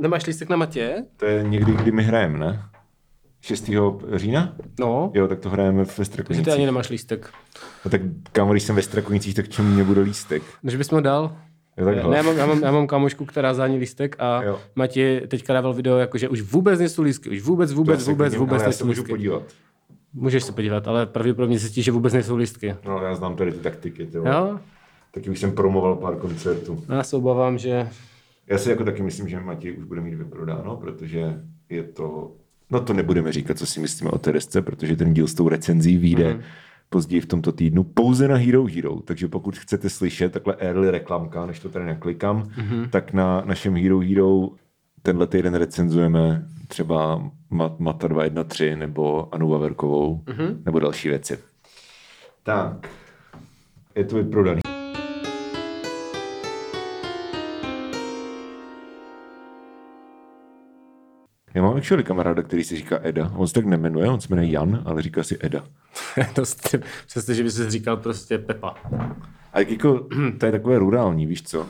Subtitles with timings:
[0.00, 1.04] Nemáš lístek na Matě?
[1.16, 2.62] To je někdy, kdy my hrajeme, ne?
[3.40, 3.70] 6.
[4.14, 4.54] října?
[4.80, 5.10] No.
[5.14, 6.52] Jo, tak to hrajeme ve Takže ty Strakonicích.
[6.54, 7.30] ani nemáš lístek.
[7.84, 8.00] No tak
[8.32, 10.42] kámo, když jsem ve Strakonicích, tak čemu mě bude lístek?
[10.62, 11.36] Než bys ho dal?
[11.76, 12.10] Jo, takhle.
[12.10, 14.60] Ne, já mám, já, mám, já mám kamošku, která zání lístek a Jo.
[14.74, 18.34] Mati teďka dával video, jako, že už vůbec nejsou lístky, už vůbec, To vůbec, vůbec,
[18.34, 19.12] vůbec se nejsou můžu lístky.
[19.12, 19.42] podívat.
[20.12, 22.74] Můžeš se podívat, ale pravděpodobně zjistí, že vůbec nejsou lístky.
[22.86, 24.16] No, já znám tady ty taktiky, ty.
[24.16, 24.58] Jo?
[25.14, 26.84] Taky už jsem promoval pár koncertů.
[26.88, 27.88] Já se obávám, že
[28.46, 32.32] Já si jako taky myslím, že Matěj už bude mít vyprodáno, protože je to...
[32.70, 35.48] No to nebudeme říkat, co si myslíme o té desce, protože ten díl s tou
[35.48, 36.40] recenzí vyjde mm.
[36.88, 39.00] později v tomto týdnu pouze na Hero Hero.
[39.00, 42.88] Takže pokud chcete slyšet takhle early reklamka, než to tady naklikám, mm-hmm.
[42.90, 44.48] tak na našem Hero Hero
[45.02, 50.56] tenhle týden recenzujeme třeba Mat- Mata 213 nebo Anu Vaverkovou mm-hmm.
[50.64, 51.38] nebo další věci.
[52.42, 52.90] Tak,
[53.94, 54.73] je to vyprodaný.
[61.54, 63.32] Já mám actually kamaráda, který si říká Eda.
[63.36, 65.64] On se tak nemenuje, on se jmenuje Jan, ale říká si Eda.
[66.36, 66.74] dost,
[67.06, 68.74] přestože by si říkal prostě Pepa.
[69.52, 71.66] A jak jako, to je takové rurální, víš co?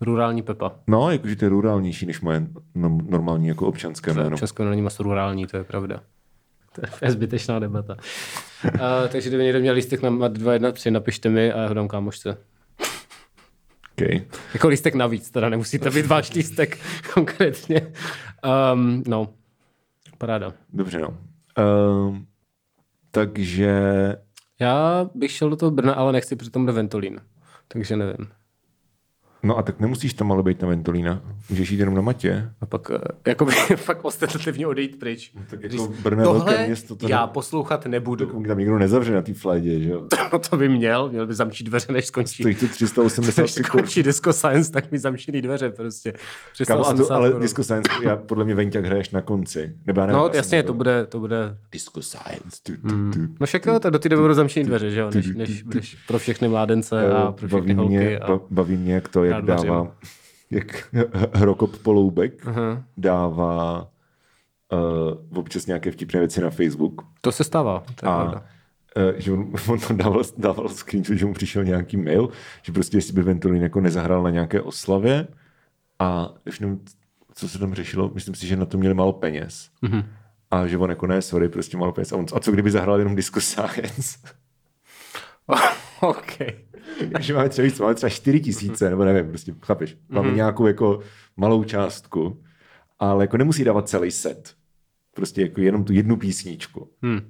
[0.00, 0.72] Rurální Pepa.
[0.86, 4.36] No, jakože to je rurálnější než moje no, normální jako občanské jméno.
[4.36, 6.00] Česko není moc rurální, to je pravda.
[6.72, 7.96] To je zbytečná debata.
[8.64, 11.88] uh, takže kdyby někdo měl lístek na Mat 213, napište mi a já ho dám
[11.88, 12.36] kámošce.
[14.04, 14.22] Okay.
[14.54, 16.78] Jako lístek navíc, teda nemusíte být váš lístek
[17.14, 17.92] konkrétně.
[18.72, 19.28] Um, no,
[20.18, 20.52] paráda.
[20.72, 21.18] Dobře, no.
[22.08, 22.26] Um,
[23.10, 23.72] takže
[24.60, 27.20] Já bych šel do toho Brna, ale nechci přitom do Ventolín.
[27.68, 28.28] Takže nevím.
[29.42, 31.22] No a tak nemusíš tam ale být na Ventolína.
[31.50, 32.50] Můžeš jít jenom na Matě.
[32.60, 32.96] A pak uh,
[33.26, 35.32] jakoby fakt ostentativně odejít pryč.
[35.50, 38.26] tak jako Říct, Brno je tohle velké město, to já ne- poslouchat nebudu.
[38.26, 40.06] Tak tam nikdo nezavře na té flajdě, že jo?
[40.32, 42.42] No to by měl, měl by zamčít dveře, než skončí.
[42.42, 43.66] Stojí to 380 Než sekund.
[43.66, 46.12] skončí Disco Science, tak mi zamčí dveře prostě.
[46.12, 46.16] A
[46.52, 47.42] 380 to, ale korun.
[47.42, 49.72] Disco Science, já, podle mě Venťák hraješ na konci.
[49.86, 52.56] Nebo já nevím, No jasně, to bude, to bude Disco Science.
[52.62, 53.20] Tu, tu, tu.
[53.40, 56.48] No však do té doby budou zamčený dveře, že jo, než, než, než pro všechny
[56.48, 58.44] mládence a pro všechny baví, mě, holky.
[58.50, 59.96] Baví mě, jak to, jak dává,
[60.50, 60.94] jak
[61.34, 62.84] Hrokop Poloubek Aha.
[62.96, 63.88] dává
[64.72, 67.02] uh, občas nějaké vtipné věci na Facebook.
[67.20, 68.44] To se stává, to je pravda.
[68.96, 72.28] A uh, že on, on tam dával, dával screenshot, že mu přišel nějaký mail,
[72.62, 75.28] že prostě jestli by Ventolin jako nezahrál na nějaké oslavě
[75.98, 76.80] a už nevím,
[77.34, 79.70] co se tam řešilo, myslím si, že na to měli málo peněz.
[79.82, 80.04] Mm-hmm.
[80.50, 82.12] A že on jako ne, sorry, prostě málo peněz.
[82.12, 84.18] A, on, a co kdyby zahrál jenom Disco Science?
[86.00, 86.38] OK.
[87.20, 90.30] Že máme třeba víc, máme třeba 4 tisíce, nebo nevím, prostě, chápeš, máme Mhm.
[90.32, 90.36] mm-hmm.
[90.36, 91.00] nějakou jako
[91.36, 92.42] malou částku,
[92.98, 94.54] ale jako nemusí dávat celý set.
[95.14, 96.88] Prostě jako jenom tu jednu písničku.
[97.02, 97.20] Hmm.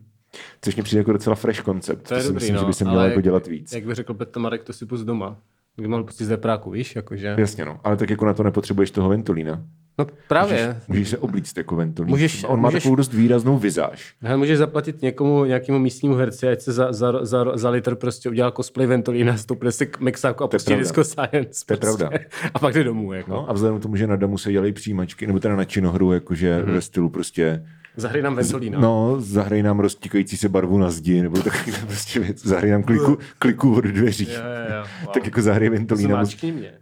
[0.62, 2.08] Což mi přijde jako docela fresh koncept.
[2.08, 3.72] To je si dobrý, myslím, no, že by se mělo jako jak- dělat víc.
[3.72, 5.36] Jak by řekl Petr Marek, to si pust doma.
[5.76, 7.34] Kdy mohl pustit z Vepráku, víš, jakože.
[7.38, 7.80] Jasně, no.
[7.84, 9.64] Ale tak jako na to nepotřebuješ toho Ventolína.
[10.00, 10.76] No právě.
[10.88, 12.10] Můžeš se oblíct jako Ventolín.
[12.10, 14.14] Můžeš- On má můžeš- takovou dost výraznou vizáž.
[14.22, 18.28] Hele, můžeš zaplatit někomu, nějakému místnímu herci, ať se za, za, za, za litr prostě
[18.30, 20.74] udělá cosplay Ventolína, stoupne si k mixáku a pustí.
[20.74, 21.64] Disco Science.
[21.66, 21.98] To je prostě.
[21.98, 22.18] pravda.
[22.54, 23.30] A pak jde domů, jako.
[23.30, 26.12] No a vzhledem k tomu, že na Damu se dělají přijímačky, nebo teda na činohru,
[26.12, 26.68] jakože Mhm.
[26.68, 26.74] mm-hmm.
[26.74, 27.64] ve stylu prostě
[27.96, 28.80] Zahraj nám Ventolína.
[28.80, 32.46] No, zahraj nám roztíkající se barvu na zdi, nebo takový prostě věc.
[32.46, 34.24] Zahraj nám kliku, kliku od dveří.
[34.32, 34.84] Jo, jo, jo.
[35.04, 35.10] Wow.
[35.14, 36.72] Tak jako zahraj Ventolína, mus, Zmáčkni mě.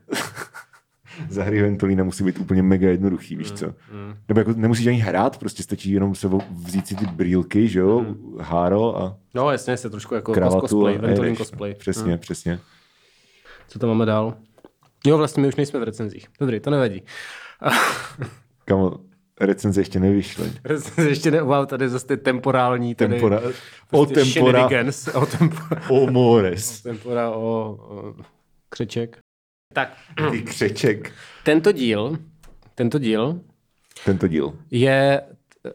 [1.29, 3.75] Zahraj Ventolína musí být úplně mega jednoduchý, víš co?
[4.29, 8.07] Nebo jako nemusíš ani hrát, prostě stačí jenom se vzít si ty brýlky, že jo,
[8.41, 11.39] háro a No jasně, se trošku jako kravatu cosplay, jedeš.
[11.39, 11.75] cosplay.
[11.75, 12.19] Přesně, hmm.
[12.19, 12.61] přesně.
[13.69, 14.35] Co tam máme dál?
[15.07, 16.27] Jo, vlastně my už nejsme v recenzích.
[16.41, 17.03] Dobrý, to nevadí.
[18.65, 18.97] Kamo,
[19.41, 20.53] recenze ještě nevyšly.
[20.65, 23.53] Recenze ještě ne, wow, tady zase ty temporální, tady Tempora, prostě
[23.91, 24.69] o tempora,
[25.15, 26.83] o tempora, o mores.
[26.83, 28.15] tempora, o, o
[28.69, 29.19] křeček.
[29.75, 29.93] Tak,
[30.31, 31.13] Ty křeček.
[31.45, 32.19] tento díl,
[32.75, 33.41] tento díl
[34.05, 34.55] Tento díl.
[34.71, 35.23] je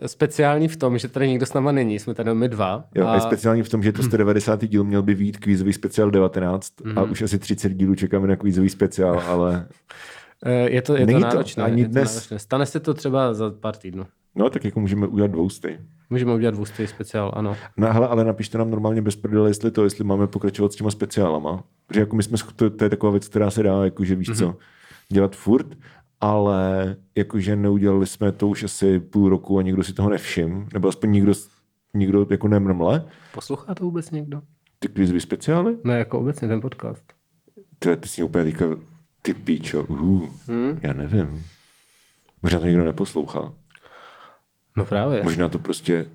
[0.05, 2.85] speciální v tom, že tady nikdo s náma není, jsme tady my dva.
[2.95, 4.65] Jo, a je speciální v tom, že to 190.
[4.67, 6.97] díl měl by být kvízový speciál 19 Mhm.
[6.99, 9.67] a už asi 30 dílů čekáme na kvízový speciál, ale
[10.51, 11.63] je to, je to Není to náročné.
[11.63, 12.13] ani je to dnes.
[12.15, 12.39] náročné.
[12.39, 14.05] Stane se to třeba za pár týdnů.
[14.35, 15.79] no tak jako můžeme udělat dvoustej.
[16.09, 17.55] Můžeme udělat dvoustý speciál, ano.
[17.77, 20.91] No hele, ale napište nám normálně bez prdele, jestli to, jestli máme pokračovat s těma
[20.91, 21.63] speciálama.
[21.87, 24.55] Protože jako my jsme, to, to je taková věc, která se dá, jakože víš co,
[25.09, 25.67] dělat furt,
[26.21, 30.87] ale jakože neudělali jsme to už asi půl roku a nikdo si toho nevšim, nebo
[30.87, 31.33] aspoň nikdo,
[31.93, 33.05] nikdo jako nemrmle.
[33.33, 34.41] Poslouchá to vůbec někdo?
[34.79, 35.77] Ty kvízový speciály?
[35.83, 37.03] Ne, jako obecně ten podcast.
[37.79, 38.65] To ty si úplně teďka,
[39.25, 40.79] ty píčo, uh, hmm?
[40.81, 41.45] já nevím.
[42.43, 43.53] Možná to nikdo neposlouchá.
[44.77, 45.23] No právě.
[45.23, 46.05] Možná to prostě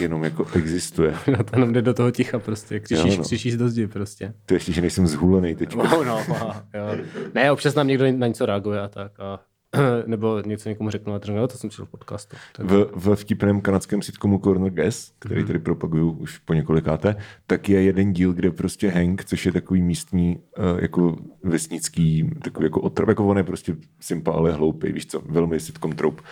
[0.00, 1.14] jenom jako existuje.
[1.36, 3.24] No to jenom jde do toho ticha prostě, křičíš, Jo, no.
[3.24, 4.34] křičíš do zdi prostě.
[4.46, 5.74] To ještě, že nejsem zhulený teď.
[5.74, 7.04] No, no, aha, jo.
[7.34, 9.20] Ne, občas nám někdo na něco reaguje a tak.
[9.20, 9.40] A
[10.06, 12.36] nebo něco někomu řeknu a řeknu, no, to jsem četl v podcastu.
[12.52, 12.66] Tak...
[12.66, 15.46] v, v vtipném kanadském sitcomu Corner Gas, který Mhm.
[15.46, 17.16] tady propaguju už po několikáté,
[17.46, 22.66] tak je jeden díl, kde prostě Hank, což je takový místní uh, jako vesnický, takový
[22.66, 26.22] jako otrv, jako on je prostě simpa, ale hloupý, víš co, velmi sitcom trope.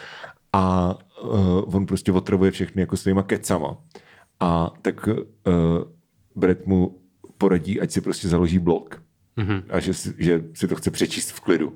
[0.53, 3.77] A uh, on prostě otravuje všechny jako svýma kecama.
[4.41, 5.15] A tak uh,
[6.37, 6.99] Brett mu
[7.39, 9.03] poradí, ať si prostě založí blog.
[9.39, 9.63] Mm-hmm.
[9.71, 11.73] A že si, že si to chce přečíst v klidu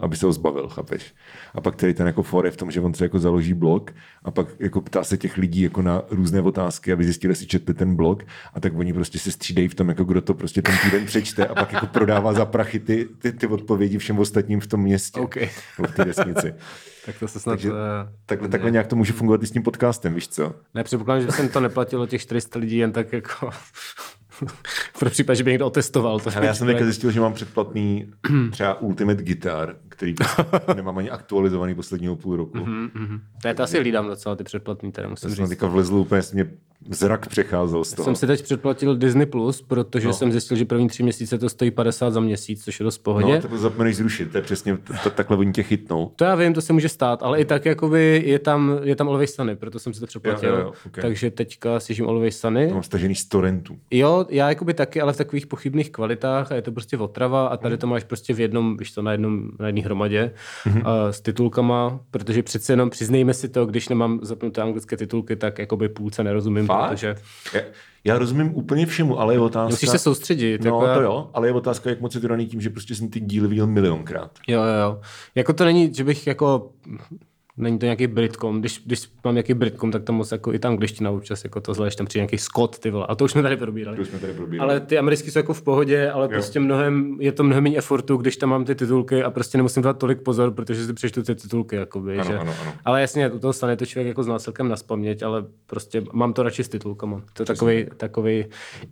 [0.00, 1.14] aby se ho zbavil, chápeš?
[1.54, 3.90] A pak tady ten jako for je v tom, že on se jako založí blog
[4.22, 7.74] a pak jako ptá se těch lidí jako na různé otázky, aby zjistili, jestli četli
[7.74, 8.24] ten blog
[8.54, 11.46] a tak oni prostě se střídají v tom, jako kdo to prostě ten týden přečte
[11.46, 15.20] a pak jako prodává za prachy ty, ty, ty odpovědi všem ostatním v tom městě.
[15.20, 15.36] OK.
[15.36, 16.54] Nebo v té vesnici.
[17.06, 17.52] tak to se snad...
[17.52, 17.76] Takže uh,
[18.26, 20.54] takhle, takhle nějak to může fungovat i s tím podcastem, víš co?
[20.74, 23.50] Ne, předpokládám, že jsem to neplatilo těch 400 lidí jen tak jako...
[24.98, 26.20] pro případ, že by někdo otestoval.
[26.20, 28.06] To Ale já jsem teďka zjistil, že mám předplatný
[28.50, 30.44] třeba Ultimate Guitar, který prostě
[30.74, 32.58] nemám ani aktualizovaný posledního půl roku.
[32.58, 33.20] Mhm.
[33.44, 35.50] Ne, to asi hlídám docela ty předplatný, teda musím Já jsem říct.
[35.50, 36.50] teďka vlezl úplně, mě
[36.90, 38.04] zrak přecházel z toho.
[38.04, 40.12] Jsem si teď předplatil Disney+, Plus, protože no.
[40.12, 43.40] jsem zjistil, že první tři měsíce to stojí 50 za měsíc, což je dost pohodě.
[43.42, 46.12] No, to zapomeneš zrušit, to je přesně, t- t- takhle oni tě chytnou.
[46.16, 49.08] To já vím, to se může stát, ale i tak jakoby je tam, je tam
[49.08, 50.48] Always Sunny, proto jsem si to předplatil.
[50.50, 51.02] Jo, jo, jo, okay.
[51.02, 52.68] Takže teďka slyším Always Sunny.
[52.68, 53.78] To mám stažený z torrentu.
[53.90, 57.56] Jo, já jakoby taky, ale v takových pochybných kvalitách a je to prostě otrava a
[57.56, 60.32] tady to máš prostě v jednom, víš to, na jednom, na jedné hromadě
[60.66, 60.82] Mhm.
[60.86, 65.58] a s titulkama, protože přece jenom přiznejme si to, když nemám zapnuté anglické titulky, tak
[65.58, 66.90] jakoby půlce nerozumím, Fakt?
[66.90, 67.14] protože
[67.54, 67.60] Já,
[68.04, 69.68] já rozumím úplně všemu, ale je otázka...
[69.70, 70.64] musíš se soustředit.
[70.64, 72.70] No, jako já- to jo, ale je otázka, jak moc je to daný tím, že
[72.70, 74.30] prostě jsem ty díly viděl milionkrát.
[74.48, 75.00] Jo, jo, jo.
[75.34, 76.70] Jako to není, že bych jako
[77.56, 78.60] Není to nějaký Britcom.
[78.60, 81.88] Když, když mám nějaký Britcom, tak tam moc jako i ta angličtina občas jako to
[81.90, 83.06] že tam přijde nějaký Scott, ty vole.
[83.08, 83.96] A to už jsme tady probírali.
[83.96, 84.70] To jsme tady probírali.
[84.70, 86.28] Ale ty americký jsou jako v pohodě, ale jo.
[86.28, 89.82] prostě mnohem, je to mnohem méně effortu, když tam mám ty titulky a prostě nemusím
[89.82, 91.76] dát tolik pozor, protože si přečtu ty titulky.
[91.76, 92.38] Jakoby, Ano, že...
[92.38, 92.72] ano, ano.
[92.84, 96.32] Ale jasně, u toho stane to člověk jako zná celkem na spaměť, ale prostě mám
[96.32, 97.22] to radši s titulkama.
[97.32, 98.44] To je takový, takový.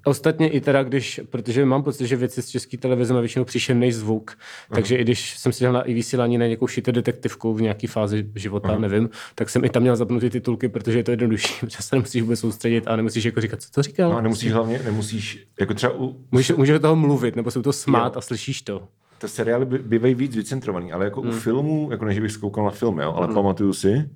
[0.04, 3.92] Ostatně i teda, když, protože mám pocit, že věci z české televize má většinou příšerný
[3.92, 4.38] zvuk,
[4.74, 7.88] takže i když jsem si dal na i vysílání na nějakou šité detektivku v nějaké
[7.88, 8.78] fázi života, Aha.
[8.78, 12.22] nevím, tak jsem i tam měl zapnutý titulky, protože je to jednodušší, protože se nemusíš
[12.22, 14.10] vůbec soustředit a nemusíš jako říkat, co to říkal.
[14.10, 17.62] No a nemusíš hlavně, nemusíš, jako třeba u, Můžeš, můžeš do toho mluvit, nebo se
[17.62, 18.18] toho smát Jo.
[18.18, 18.88] a slyšíš to.
[19.18, 21.30] ty seriály by- bývají víc vycentrovaný, ale jako Hmm.
[21.30, 24.10] u filmů, jako než bych zkoukal na film, jo, ale pamatuju si,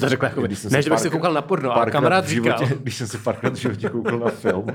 [0.00, 2.28] to řekl jako, když jsem ne, se že bych párkrát- koukal na porno, ale kamarád
[2.28, 2.78] životě, říkal.
[2.82, 4.66] když jsem se párkrát v životě koukal na film,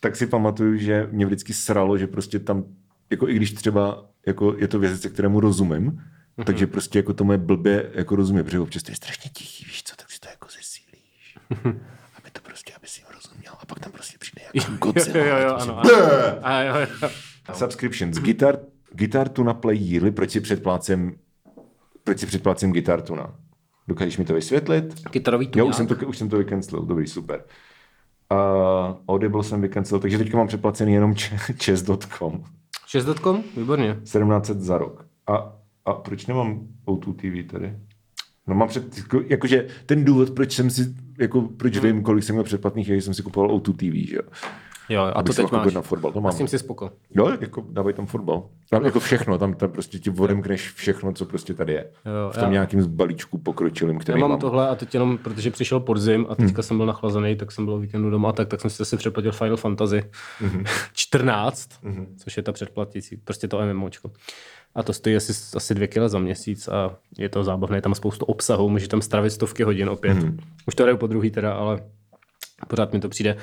[0.00, 2.64] tak si pamatuju, že mě vždycky sralo, že prostě tam,
[3.10, 6.00] jako i když třeba jako je to věc, kterému rozumím,
[6.36, 6.44] Mhm.
[6.44, 9.82] takže prostě jako tomu je blbě jako rozumím, protože občas to je strašně tichý, víš
[9.82, 11.38] co, tak si to jako zesílíš.
[12.18, 13.52] aby to prostě, aby si jim rozuměl.
[13.60, 15.26] A pak tam prostě přijde jako Jo, Godzilla.
[15.26, 15.84] jo, jo, a to ano.
[15.84, 16.38] si- ano.
[16.42, 17.08] A jo, jo.
[17.54, 18.18] Subscriptions.
[18.18, 18.58] Guitar,
[18.92, 21.16] Guitar Tuna Play Yearly, proč si předplácím,
[22.04, 23.34] proč si předplácím Guitar Tuna?
[23.88, 25.08] Dokážeš mi to vysvětlit?
[25.10, 25.68] Kytarový Jo, tuňák.
[25.68, 27.44] už jsem to, už jsem to vycancelil, dobrý, super.
[28.32, 32.44] Uh, Audible jsem vycancelil, takže teďka mám předplacený jenom č- chess.com.
[32.88, 33.44] 6.com?
[33.56, 33.94] Výborně.
[33.94, 35.06] 1700 za rok.
[35.26, 35.52] A,
[35.84, 37.72] a proč nemám O2 TV tady?
[38.46, 42.34] No mám před, jako- jakože ten důvod, proč jsem si, jako proč vím, kolik jsem
[42.34, 44.22] měl předplatných, je, že jsem si kupoval O2 TV, že jo.
[44.88, 45.74] Jo, a Abych to teď máš.
[45.74, 46.32] na fotbal, to A mám.
[46.32, 46.90] s tím si spoko.
[47.14, 48.48] Jo, jako dávají tam fotbal.
[48.70, 51.90] Tam jako všechno, tam, tam prostě ti odemkneš všechno, co prostě tady je.
[52.06, 54.40] Jo, v tom já- nějakým balíčku pokročilým, Já který mám mám.
[54.40, 57.74] tohle a teď jenom, protože přišel podzim a teďka jsem byl nachlazený, tak jsem byl
[57.74, 60.02] o víkendu doma, tak, tak jsem si zase předplatil Final Fantasy
[60.92, 61.68] 14,
[62.16, 64.10] což je ta předplatící, prostě to MMOčko.
[64.74, 67.94] A to stojí asi, asi dvě kila za měsíc a je to zábavné, je tam
[67.94, 70.18] spoustu obsahu, může tam stravit stovky hodin opět.
[70.66, 71.82] Už to hraju po druhý teda, ale
[72.68, 73.36] pořád mi to přijde.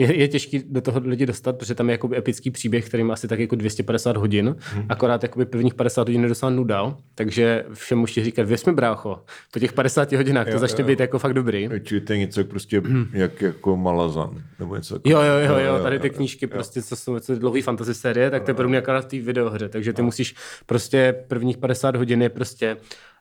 [0.00, 3.14] Je, je těžký do toho lidi dostat, protože tam je jakoby epický příběh, který má
[3.14, 4.86] asi tak jako 250 hodin, hmm.
[4.88, 9.20] akorát jakoby prvních 50 hodin je docela nuda, takže všem můžete říkat, věř mi brácho,
[9.52, 10.86] po těch 50 hodinách to Jo, začne jo.
[10.86, 11.68] být jako fakt dobrý.
[11.82, 15.58] Čili to je něco jak prostě jak jako Malazan, nebo něco jako- Jo, jo, jo,
[15.58, 18.68] jo, tady ty knížky prostě, co jsou co dlouhý fantasy série, tak to je pro
[18.68, 20.34] mě akorát v té videohře, takže ty musíš
[20.66, 22.76] prostě prvních 50 hodin je prostě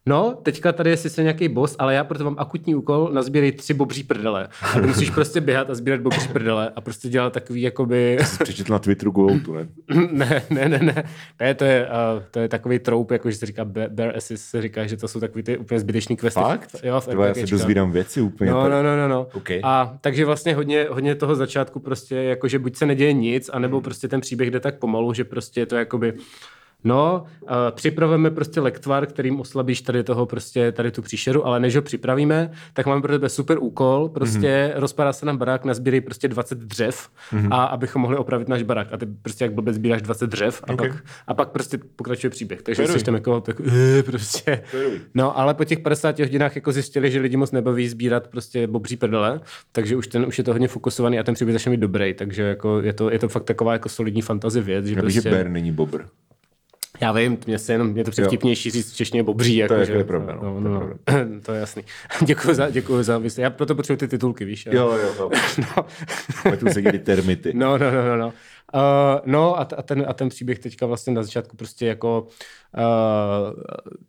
[0.06, 3.74] No, teďka tady je sice nějaký boss, ale já proto mám akutní úkol, nazbírej tři
[3.74, 4.48] bobří prdele.
[4.62, 8.18] A ty musíš prostě běhat a sbírat bobří prdele a prostě dělat takový jakoby...
[8.44, 9.68] Přečetl na Twitteru Goutu, ne?
[10.12, 11.04] ne, ne, ne, ne.
[11.40, 14.62] Ne, to je, uh, to je takový troup, jako že se říká Bear Assist, se
[14.62, 16.40] říká, že to jsou takový ty úplně zbytečný questy.
[16.40, 16.76] Fakt?
[16.84, 18.52] Jo, v já se dozvídám věci úplně.
[18.52, 19.28] No, no, no, no, no.
[19.34, 19.50] OK.
[19.64, 24.08] A takže vlastně hodně, hodně toho začátku prostě, jakože buď se neděje nic, anebo prostě
[24.08, 26.14] ten příběh jde tak pomalu, že prostě je to jakoby
[26.84, 31.76] No, uh, připravujeme prostě lektvar, kterým oslabíš tady toho prostě, tady tu příšeru, ale než
[31.76, 34.80] ho připravíme, tak máme pro tebe super úkol, prostě mm-hmm.
[34.80, 37.48] rozpadá se nám barák, nazbírej prostě 20 dřev mm-hmm.
[37.52, 38.94] a abychom mohli opravit náš barák.
[38.94, 40.90] A ty prostě jak blbec sbíráš 20 dřev a, okay.
[40.90, 42.62] pak, a pak prostě pokračuje příběh.
[42.62, 43.68] Takže jsi tam jako, tak, uh,
[44.06, 44.64] prostě.
[45.14, 48.98] No, ale po těch 50 hodinách jako zjistili, že lidi moc nebaví sbírat prostě bobří
[48.98, 52.14] prdele, takže už ten už je to hodně fokusovaný a ten příběh začne být dobrý,
[52.14, 54.86] takže jako je to, je to fakt taková jako solidní fantazie věc.
[54.86, 55.22] Že, prostě...
[55.22, 56.02] že Bear není bobr.
[57.02, 59.56] Já vím, mě se jenom, mě to převtipnější říct češtině bobří.
[59.56, 60.40] Jako, to je, že, je pravda.
[60.42, 61.84] No, no, no, no, to je jasný.
[62.26, 63.44] děkuji za, děkuji za vysvětlení.
[63.44, 64.68] Já proto potřebuji ty titulky, víš?
[64.72, 65.32] Jo, jo, jo.
[66.46, 66.58] no.
[66.58, 67.52] tu se termity.
[67.54, 68.18] No, no, no, no.
[68.18, 68.34] no.
[68.74, 72.28] Uh, no a, a, ten, a ten příběh teďka vlastně na začátku prostě jako
[72.78, 73.64] uh,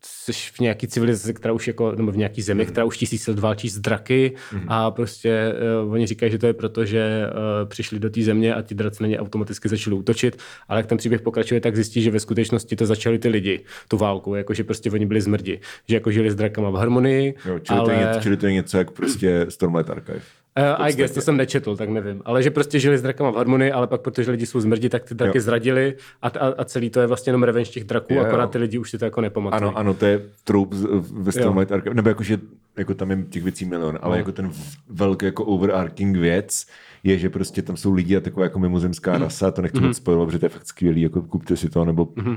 [0.05, 2.71] jsi v nějaký civilizaci, která už jako, nebo v nějaký zemi, mm.
[2.71, 4.65] která už tisíc let válčí s draky mm.
[4.69, 8.55] a prostě uh, oni říkají, že to je proto, že uh, přišli do té země
[8.55, 10.39] a ti draci na ně automaticky začali útočit,
[10.69, 13.97] ale jak ten příběh pokračuje, tak zjistí, že ve skutečnosti to začali ty lidi, tu
[13.97, 17.35] válku, jako že prostě oni byli zmrdi, že jako žili s drakama v harmonii.
[17.45, 17.89] Jo, čili, ale...
[17.89, 20.21] to je něco, čili to je něco jak prostě Stormlight Archive.
[20.59, 22.23] Uh, I guess, to jsem nečetl, tak nevím.
[22.25, 25.05] Ale že prostě žili s drakama v harmonii, ale pak, protože lidi jsou zmrdi, tak
[25.05, 25.43] ty draky jo.
[25.43, 28.59] zradili a, a, a, celý to je vlastně jenom revenge těch draků, jo, akorát ty
[28.59, 29.63] lidi už si to jako nepamatují.
[29.63, 30.75] Ano, ano, to je troub
[31.13, 32.39] ve Stormlight Archive, nebo jakože
[32.79, 34.19] jako tam je těch věcí milion, ale no.
[34.19, 34.53] jako ten
[34.89, 36.67] velký jako overarching věc
[37.05, 39.23] je, že prostě tam jsou lidi a taková jako mimozemská mm.
[39.23, 39.87] rasa, to nechci mm.
[39.87, 42.37] moc spojovat, protože to je fakt skvělý, jako kupte si to, nebo mm.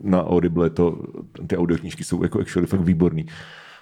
[0.00, 1.02] na Audible to,
[1.46, 3.26] ty audioknížky jsou jako actually fakt výborný.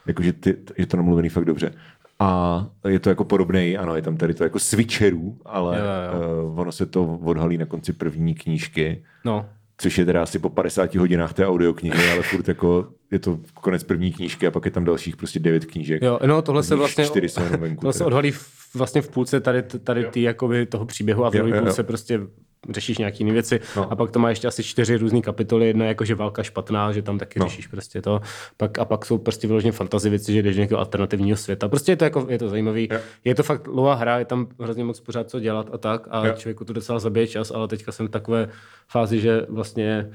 [0.07, 1.73] Jakože ty, je to namluvený fakt dobře.
[2.20, 6.46] A je to jako podobný, ano, je tam tady to jako switcherů, ale jo, jo.
[6.46, 9.04] Uh, ono se to odhalí na konci první knížky.
[9.24, 9.46] No.
[9.78, 13.84] Což je teda asi po 50 hodinách té audioknihy, ale furt jako je to konec
[13.84, 16.02] první knížky a pak je tam dalších prostě devět knížek.
[16.02, 18.32] Jo, no tohle se vlastně, čtyři jsou venku, tohle se odhalí
[18.74, 22.20] vlastně v půlce tady, tady ty, jakoby toho příběhu a v druhé půlce prostě
[22.69, 23.93] řešíš nějaké jiné věci no.
[23.93, 27.02] a pak to má ještě asi čtyři různé kapitoly, jedna jako, že válka špatná, že
[27.02, 27.47] tam taky no.
[27.47, 28.21] řešíš prostě to,
[28.57, 31.69] pak, a pak jsou prostě vyloženě fantasy věci, že jdeš do nějakého alternativního světa.
[31.69, 32.88] Prostě je to, jako, je to zajímavý.
[32.93, 32.99] Jo.
[33.25, 36.26] Je to fakt dlouhá hra, je tam hrozně moc pořád co dělat a tak a
[36.26, 36.35] jo.
[36.37, 38.49] člověku to docela zabije čas, ale teďka jsem v takové
[38.88, 40.11] fázi, že vlastně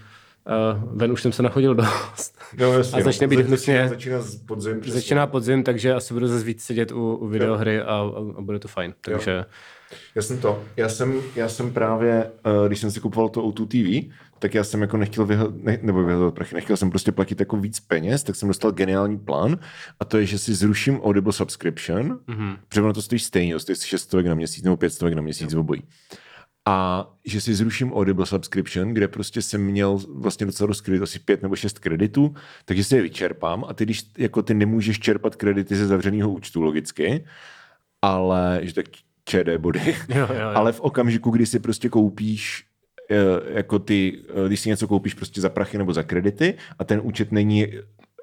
[0.74, 2.40] Uh, ven už jsem se nachodil dost.
[2.58, 3.90] No, jasně, a začne být hnusně.
[3.90, 4.82] Začíná podzim.
[4.82, 5.02] Přesně.
[5.02, 8.68] Začíná podzim, takže asi budu zase víc sedět u, u videohry a, a, bude to
[8.68, 8.94] fajn.
[9.02, 9.44] Takže jo.
[10.16, 10.64] Já jsem to.
[10.78, 14.64] Já jsem, já jsem právě, uh, když jsem si kupoval to O2 TV, tak já
[14.64, 18.24] jsem jako nechtěl vyhledat, ne, nebo vyhledat prachy, nechtěl jsem prostě platit jako víc peněz,
[18.24, 19.60] tak jsem dostal geniální plán
[20.00, 22.58] a to je, že si zruším Audible subscription, mm-hmm.
[22.68, 25.84] protože ono to stojí stejně, stojí 600 na měsíc nebo 500 na měsíc v obojí.
[26.68, 31.20] A že si zruším Audible subscription, kde prostě jsem měl vlastně docela dost kredit, asi
[31.20, 32.36] pět nebo šest kreditů,
[32.66, 36.62] takže si je vyčerpám a ty, když jako ty nemůžeš čerpat kredity ze zavřeného účtu
[36.62, 37.26] logicky,
[38.02, 38.86] ale že tak
[39.26, 40.48] ČD body, jo, jo, jo.
[40.56, 42.66] ale v okamžiku, kdy si prostě koupíš
[43.12, 46.84] eh, jako ty, eh, když si něco koupíš prostě za prachy nebo za kredity a
[46.84, 47.68] ten účet není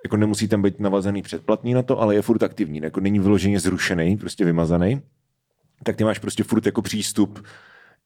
[0.05, 3.61] jako nemusí tam být navazený předplatný na to, ale je furt aktivní, jako není vyloženě
[3.61, 5.03] zrušený, prostě vymazaný,
[5.83, 7.45] tak ty máš prostě furt jako přístup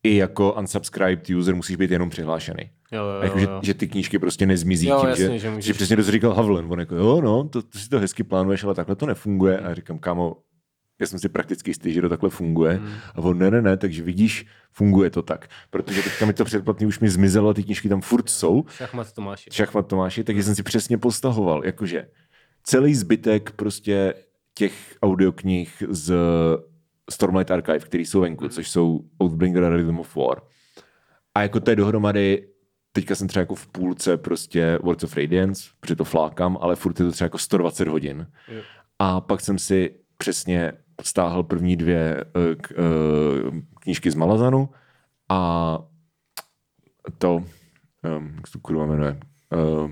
[0.03, 2.71] i jako unsubscribed user musíš být jenom přihlášený.
[2.93, 5.65] Jo, jo, jako, že, že, ty knížky prostě nezmizí jo, tím, jasně, že, že, můžeš...
[5.65, 8.65] že přesně to říkal Havlen, on jako jo, no, to, to si to hezky plánuješ,
[8.65, 10.37] ale takhle to nefunguje a říkám, kámo,
[10.99, 12.73] já jsem si prakticky jistý, že to takhle funguje.
[12.73, 12.93] Hmm.
[13.15, 15.49] A on, ne, ne, ne, takže vidíš, funguje to tak.
[15.71, 18.65] Protože teďka mi to předplatný už mi zmizelo a ty knížky tam furt jsou.
[18.69, 19.51] Šachmat Tomáši.
[19.53, 22.09] Šachmat Tomáši, takže jsem si přesně postahoval, jakože
[22.63, 24.15] celý zbytek prostě
[24.55, 26.15] těch audioknih z
[27.11, 28.51] Stormlight Archive, který jsou venku, hmm.
[28.51, 30.41] což jsou Oathbringer a Rhythm of War.
[31.35, 32.49] A jako to je dohromady
[32.97, 37.01] teďka jsem třeba jako v půlce prostě Words of Radiance, protože to flákám, ale furt
[37.01, 38.27] je to třeba jako 120 hodin.
[38.49, 38.63] Jo.
[38.99, 40.73] A pak jsem si přesně
[41.03, 42.73] stáhl první dvě uh, k,
[43.51, 44.69] uh, knížky z Malazanu
[45.29, 45.79] a
[47.19, 49.21] to, um, jak se to kurva jmenuje,
[49.53, 49.91] uh,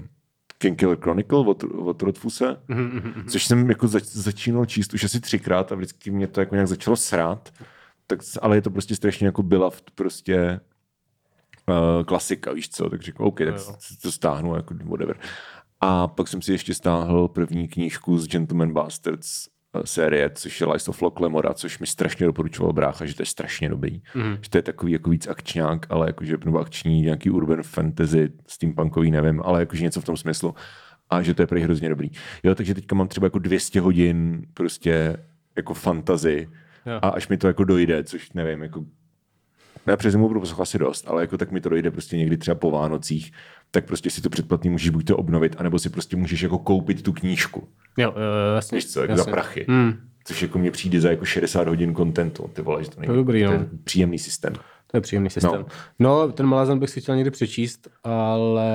[0.59, 3.25] King Killer Chronicle od, od Rodfuse, mm-hmm.
[3.31, 6.69] což jsem jako zač, začínal číst už asi třikrát a vždycky mě to jako nějak
[6.69, 7.53] začalo srát,
[8.07, 10.61] tak, ale je to prostě strašně jako byla prostě
[11.69, 15.17] uh, klasika, víš co, tak řekl, OK, tak no, to stáhnu, jako whatever.
[15.81, 19.49] A pak jsem si ještě stáhl první knížku z Gentleman Bastards
[19.85, 23.27] série, což je Lies of Lock Lemora, což mi strašně doporučoval brácha, že to je
[23.27, 24.03] strašně dobrý.
[24.15, 24.37] Mm.
[24.41, 29.11] Že to je takový jako víc akčňák, ale jakože, nebo akční nějaký urban fantasy, steampunkový,
[29.11, 30.55] nevím, ale jakože něco v tom smyslu.
[31.11, 32.11] A že to je prý hrozně dobrý.
[32.43, 35.17] Jo, takže teďka mám třeba jako 200 hodin prostě
[35.57, 36.49] jako fantazy
[37.03, 38.85] a až mi to jako dojde, což nevím, jako
[39.87, 42.37] já přes zimu budu poslouchat asi dost, ale jako tak mi to dojde prostě někdy
[42.37, 43.33] třeba po Vánocích,
[43.71, 47.03] tak prostě si to předplatný můžeš buď to obnovit, anebo si prostě můžeš jako koupit
[47.03, 47.69] tu knížku.
[47.97, 48.15] Jo,
[48.55, 48.77] jasně.
[48.77, 49.25] Víš co, jako jasně.
[49.25, 49.67] za prachy.
[49.69, 49.95] Hmm.
[50.25, 52.51] Což jako mě přijde za jako 60 hodin kontentu.
[52.53, 53.67] Ty vole, že to není to dobrý, to no.
[53.85, 54.53] příjemný systém.
[54.95, 55.61] Nepříjemný systém.
[55.61, 55.67] No.
[55.99, 58.73] no, ten Malazan bych si chtěl někdy přečíst, ale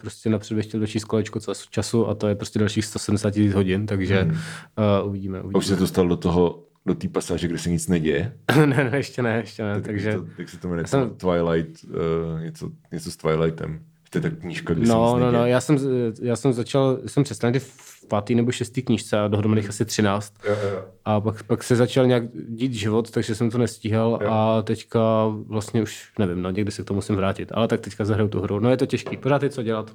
[0.00, 1.40] prostě napřed bych chtěl dočíst kolečko
[1.70, 4.30] času a to je prostě dalších 170 tisíc hodin, takže hmm.
[4.30, 5.58] uh, uvidíme, uvidíme.
[5.58, 8.32] Už se dostal do toho, do té pasáže, kde se nic neděje?
[8.56, 9.74] ne, ne, ještě ne, ještě ne.
[9.74, 10.12] Tak, takže...
[10.12, 10.86] To, jak se to jmenuje?
[10.86, 11.10] Jsem...
[11.10, 13.80] Twilight, uh, něco, něco s Twilightem.
[14.10, 15.78] To je ta knížka, kde no, se no, no, já jsem,
[16.22, 20.32] já jsem začal, jsem přestal v pátý nebo šestý knížce a dohromady asi třináct.
[20.48, 20.84] Jo, jo.
[21.04, 24.30] A pak, pak se začal nějak dít život, takže jsem to nestíhal jo.
[24.30, 25.00] a teďka
[25.46, 27.52] vlastně už nevím, no někdy se k tomu musím vrátit.
[27.54, 28.60] Ale tak teďka zahraju tu hru.
[28.60, 29.92] No je to těžký, pořád je co dělat.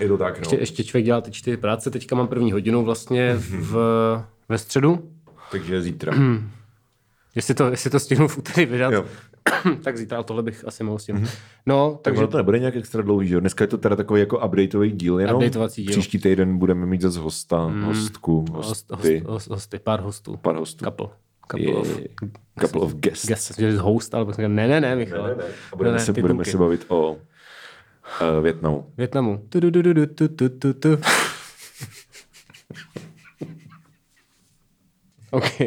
[0.00, 0.40] Je to tak, no.
[0.40, 3.76] Ještě, ještě člověk dělá ty čtyři práce, teďka mám první hodinu vlastně v,
[4.48, 5.08] ve středu.
[5.52, 6.14] Takže zítra.
[7.34, 9.04] jestli, to, jestli to stihnu v úterý vydat, jo.
[9.82, 11.22] tak zítra tohle bych asi mohl stihnout.
[11.22, 11.38] Mm-hmm.
[11.66, 12.20] No, takže...
[12.20, 13.40] Tak to nebude nějak extra dlouhý, že jo?
[13.40, 15.36] Dneska je to teda takový jako updateový díl jenom.
[15.36, 15.90] Updateovací díl.
[15.90, 17.82] Příští týden budeme mít zase hosta, mm.
[17.82, 18.94] hostku, hosty.
[18.94, 20.36] Host, host, hosty, pár hostů.
[20.36, 20.84] Pár hostů.
[20.84, 21.08] Couple.
[21.50, 21.98] Couple, je, of,
[22.60, 23.26] couple of guests.
[23.26, 25.22] Guests, že host, ale ne, ne, ne, Michal.
[25.22, 25.44] Ne, ne, ne.
[25.72, 28.86] A budeme, ne, se, budeme se bavit o uh, Větnamu.
[28.96, 29.46] Větnamu.
[29.48, 30.98] Tu, tu, tu, tu, tu, tu, tu, tu.
[35.32, 35.60] OK.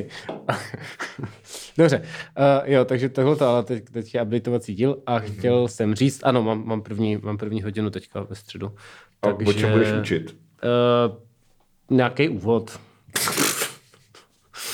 [1.77, 2.01] Dobře,
[2.38, 5.38] uh, jo, takže tohle to, ale teď, teď je updateovací díl a mm-hmm.
[5.38, 8.75] chtěl jsem říct, ano, mám, mám, první, mám první hodinu teďka ve středu.
[9.22, 10.38] A takže, o čem budeš učit?
[10.63, 12.79] Uh, nějaký úvod.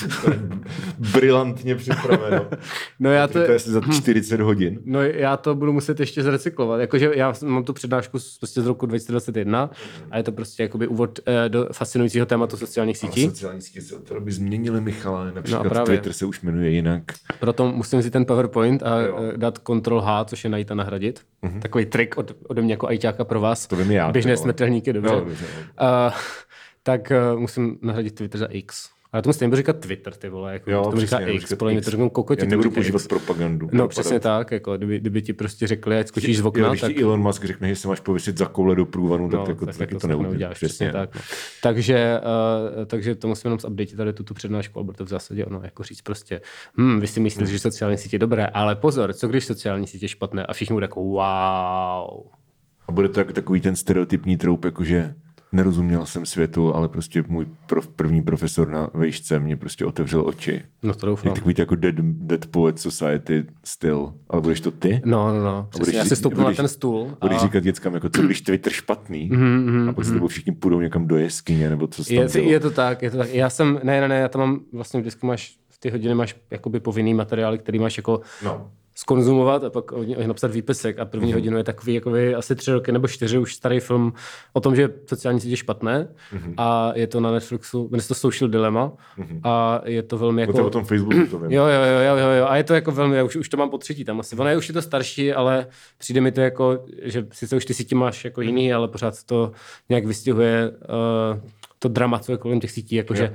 [1.14, 2.48] Brilantně připraveno.
[3.00, 4.80] no já to, to je za 40 hodin.
[4.86, 6.80] No já to budu muset ještě zrecyklovat.
[6.82, 9.70] Jakože já mám tu přednášku prostě z roku 2021
[10.12, 13.24] a je to prostě jakoby úvod eh, do fascinujícího tématu sociálních sítí.
[13.24, 15.32] Ale sociální sítě se to by změnili, Michala.
[15.32, 15.86] Například no právě.
[15.86, 17.04] Twitter se už jmenuje jinak.
[17.40, 19.18] Proto musím si ten PowerPoint a jo.
[19.34, 21.22] Eh, dát Ctrl H, což je najít a nahradit.
[21.44, 21.60] Uh-huh.
[21.60, 23.68] Takový trik od, ode mě jako ajťáka pro vás.
[23.68, 24.12] To vím já.
[24.12, 25.14] Běžné smrtelníky, dobře.
[25.14, 25.46] No, dobře.
[25.82, 26.14] Uh,
[26.84, 28.90] tak uh, musím nahradit Twitter za X.
[29.14, 31.92] Ale tomu stejně říkat Twitter, ty vole, jako jo, tomu říká X, podle mě to
[31.92, 32.42] řeknu kokoti.
[32.42, 33.70] Já nebudu používat propagandu.
[33.72, 36.64] No přesně tak, jako kdyby, kdyby ti prostě řekli, ať skočíš z okna.
[36.64, 36.98] Jo, když tak...
[36.98, 39.78] Elon Musk řekne, že se máš pověsit za koule do průvanu, no, tak, jako, tak,
[39.78, 40.58] taky to, to neuděláš.
[40.58, 41.16] Přesně, přesně tak.
[41.16, 41.22] No.
[41.64, 42.20] Takže,
[42.80, 45.84] uh, takže to musím jenom update tady tuto přednášku, ale to v zásadě ono, jako
[45.84, 46.42] říct prostě,
[46.78, 47.54] hm, vy si myslíte, hmm.
[47.54, 50.74] že sociální sítě je dobré, ale pozor, co když sociální sítě je špatné a všichni
[50.74, 52.24] budou jako wow.
[52.88, 55.16] A bude to jako takový ten stereotypní troup, jakože
[55.52, 60.62] nerozuměl jsem světu, ale prostě můj prof, první profesor na vejšce mě prostě otevřel oči.
[60.84, 61.30] No to doufám.
[61.30, 64.14] Je takový jako dead, dead Poet Society styl.
[64.30, 65.02] Ale budeš to ty?
[65.06, 65.68] No, no, no.
[65.70, 67.18] Přesně, budeš, já si stoupnu na ten stůl.
[67.22, 67.42] Budeš a...
[67.42, 70.28] říkat dětskám, jako co když Twitter špatný mm-hmm, mm-hmm, a pak se mm-hmm.
[70.28, 73.34] všichni půjdou někam do jeskyně, nebo co je, je, to tak, je to tak.
[73.34, 76.36] Já jsem, ne, ne, ne, já tam mám, vlastně vždycky máš, v ty hodiny máš
[76.52, 81.00] jakoby povinný materiály, který máš jako no skonzumovat a pak o něj napsat výpisek.
[81.00, 81.34] A první mm-hmm.
[81.34, 84.14] hodinu je takový jako asi tři roky nebo čtyři už starý film
[84.54, 86.54] o tom, že sociální sítě je špatné mm-hmm.
[86.58, 89.40] a je to na Netflixu, jmenuje to Social Dilemma mm-hmm.
[89.44, 90.54] a je to velmi jako...
[90.54, 91.52] To je o tom Facebooku, to vím.
[91.52, 93.70] Jo, jo, jo, jo, jo, a je to jako velmi, já už, už to mám
[93.70, 94.36] po třetí tam asi.
[94.36, 97.74] Ono je už je to starší, ale přijde mi to jako, že sice už ty
[97.74, 99.52] sítě máš jako jiný, ale pořád to
[99.90, 101.40] nějak vystihuje uh,
[101.80, 103.34] to drama, co je kolem těch sítí, jakože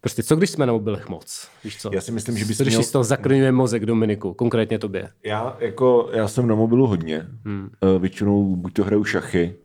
[0.00, 1.48] Prostě co když jsme na mobilech moc?
[1.64, 1.90] Víš co?
[1.94, 2.90] Já si myslím, že bys když měl...
[2.92, 5.08] to zakrňuje mozek Dominiku, konkrétně tobě?
[5.24, 7.26] Já, jako, já jsem na mobilu hodně.
[7.44, 7.70] Hmm.
[7.82, 9.56] Uh, většinou buď to hraju šachy,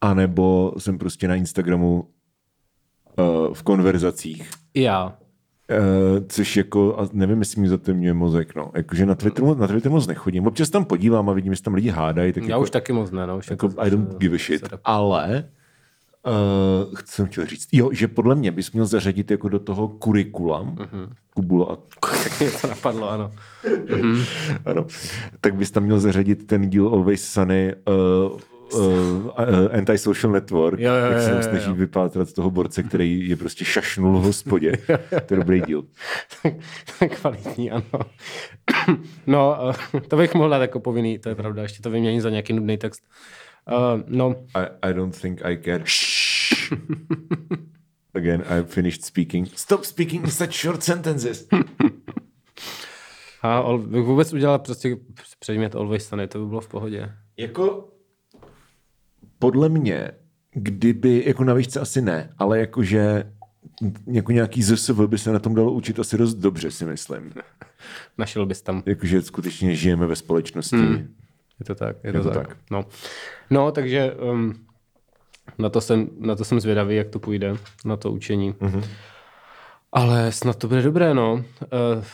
[0.00, 2.08] anebo jsem prostě na Instagramu
[3.18, 4.50] uh, v konverzacích.
[4.74, 5.18] Já.
[5.70, 8.70] Uh, což jako, a nevím, jestli mi zatemňuje mozek, no.
[8.74, 10.46] Jakože na Twitteru, na Twitteru moc nechodím.
[10.46, 12.32] Občas tam podívám a vidím, jestli tam lidi hádají.
[12.32, 13.38] Tak Já jako, už taky moc ne, no.
[13.38, 14.68] Už jako, jako I don't give a shit.
[14.84, 15.48] Ale
[16.26, 20.64] Uh, jsem chtěl říct, jo, že podle mě bys měl zařadit jako do toho kurikula,
[20.64, 21.08] uh-huh.
[21.34, 21.78] kubula.
[22.00, 23.32] Tak mě to napadlo, ano.
[23.64, 24.26] uh-huh.
[24.64, 24.86] ano.
[25.40, 28.40] Tak bys tam měl zařadit ten díl Always Sunny uh,
[28.74, 29.32] uh, uh,
[29.78, 33.64] Antisocial Network, jo, jo, jak se tam snaží vypátrat z toho borce, který je prostě
[33.64, 34.72] šašnul v hospodě.
[35.26, 35.84] to je dobrý díl.
[37.20, 37.84] Kvalitní, ano.
[39.26, 39.58] no,
[39.94, 42.52] uh, to bych mohl dát jako povinný, to je pravda, ještě to vymění za nějaký
[42.52, 43.02] nudný text.
[43.68, 44.46] Uh, no.
[44.54, 45.82] I, I don't think I can.
[45.84, 46.72] Shh.
[48.14, 49.48] Again, I finished speaking.
[49.56, 51.48] Stop speaking in such short sentences.
[53.42, 54.96] A bych vůbec udělal prostě
[55.38, 57.12] předmět Always Sunny, to by bylo v pohodě.
[57.36, 57.88] Jako
[59.38, 60.10] podle mě,
[60.52, 63.32] kdyby, jako na výšce asi ne, ale jakože
[64.06, 67.32] jako nějaký ZSV by se na tom dalo učit asi dost dobře, si myslím.
[68.18, 68.82] Našel bys tam.
[68.86, 70.76] Jakože skutečně žijeme ve společnosti.
[70.76, 71.14] Hmm.
[71.62, 72.48] Je to tak, je, je to, to tak.
[72.48, 72.56] tak.
[72.70, 72.84] No.
[73.50, 74.54] no, takže um,
[75.58, 78.52] na, to jsem, na to jsem zvědavý, jak to půjde, na to učení.
[78.52, 78.84] Mm-hmm.
[79.92, 81.32] Ale snad to bude dobré, no.
[81.34, 82.04] Uh,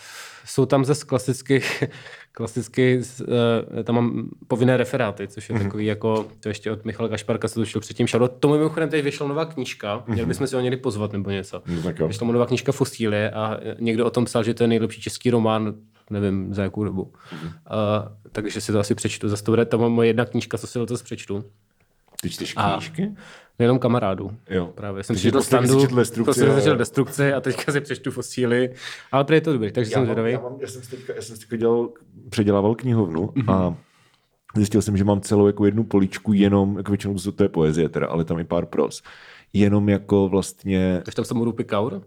[0.48, 1.84] jsou tam ze klasických,
[2.32, 5.62] klasicky, uh, tam mám povinné referáty, což je mm-hmm.
[5.62, 8.28] takový jako, to ještě od Michala Kašparka se to šlo předtím šalo.
[8.28, 10.12] Tomu mimochodem teď vyšla nová knížka, mm-hmm.
[10.12, 11.62] měli bychom si ho někdy pozvat nebo něco.
[11.66, 12.08] No.
[12.08, 15.30] Vyšla mu nová knížka Fosílie a někdo o tom psal, že to je nejlepší český
[15.30, 15.74] román,
[16.10, 17.12] nevím za jakou dobu.
[17.12, 17.46] Mm-hmm.
[17.46, 19.28] Uh, takže si to asi přečtu.
[19.28, 21.44] Zase to bude tam moje jedna knížka, co si letos přečtu.
[22.22, 23.14] Ty čteš A- knížky?
[23.58, 24.30] Jenom kamarádů.
[24.50, 24.72] Jo.
[24.74, 27.72] Právě jsem Takže si četl posledně jsi standu, Destrukci, to jsem začal destrukci a teďka
[27.72, 28.72] si přečtu fosíly.
[29.12, 30.32] Ale prý je to dobrý, takže jsem mám, zvědavý.
[30.32, 31.88] já, mám, já, jsem si teďka, já jsem si teďka dělal,
[32.30, 33.46] předělával knihovnu Mhm.
[33.46, 33.52] mm-hmm.
[33.54, 33.76] a
[34.56, 38.06] zjistil jsem, že mám celou jako jednu poličku jenom, jako většinou to, je poezie teda,
[38.06, 39.02] ale tam i pár pros.
[39.52, 41.92] Jenom jako vlastně, Takže tam jsem budu Pikaur?
[41.94, 42.02] uh,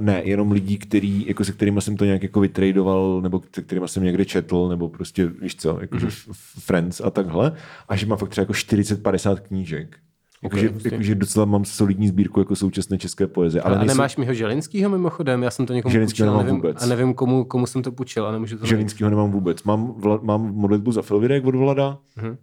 [0.00, 3.88] ne, jenom lidí, který, jako se kterými jsem to nějak jako vytradoval, nebo se kterými
[3.88, 5.82] jsem někde četl, nebo prostě, víš co, Mhm.
[5.86, 6.32] mm-hmm.
[6.58, 7.52] friends a takhle.
[7.88, 9.98] A že mám fakt třeba jako 40-50 knížek.
[10.42, 10.88] Jakože, hustý.
[10.92, 13.62] jakože docela mám solidní sbírku jako současné české poezie.
[13.62, 15.42] Ale a nejsem, nemáš mýho Želinskýho mimochodem?
[15.42, 16.82] Já jsem to někomu Želinskýho půjčil nevím, vůbec.
[16.82, 18.66] a nevím komu, komu jsem to půjčil a nemůžu to.
[18.66, 19.62] Želinskýho nemám vůbec.
[19.62, 22.36] Mám, vla, mám modlitbu za Filvidek od Vlada Mhm.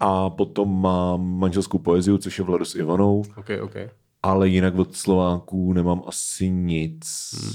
[0.00, 3.74] a potom mám manželskou poezii, což je Vlado s Ivanou, OK, OK.
[4.22, 7.00] ale jinak od Slováků nemám asi nic.
[7.42, 7.52] Hmm.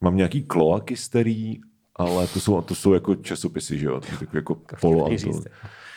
[0.00, 1.60] Mám nějaký kloaky starý,
[1.96, 4.00] ale to jsou, to jsou jako časopisy, že jo?
[4.00, 5.08] Takový jako polo.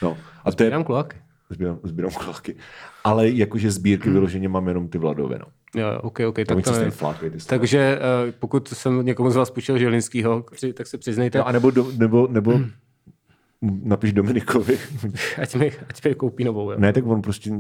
[0.02, 1.18] No, a to je, kloaky.
[1.50, 2.56] Sbírám, sbírám kloaky.
[3.04, 5.46] Ale jakože sbírky vyloženě mám jenom ty Vladové, no.
[5.82, 6.36] Jo, OK, OK.
[6.36, 6.92] Tak to to ten nevím.
[6.92, 7.46] flák, ty slova.
[7.50, 11.52] Takže uh, pokud jsem někomu z vás půjčil Želinskýho, při- tak se přiznejte, No, a
[11.52, 12.72] nebo, do, nebo, nebo Hmm.
[13.84, 14.78] napiš Dominikovi.
[15.42, 16.72] ať, mi, ať mi koupí novou.
[16.72, 16.80] Jo.
[16.80, 17.52] ne, tak on prostě...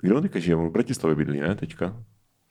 [0.00, 0.56] Kde on teďka žije?
[0.56, 1.96] On v Bratislavě bydlí, ne, teďka?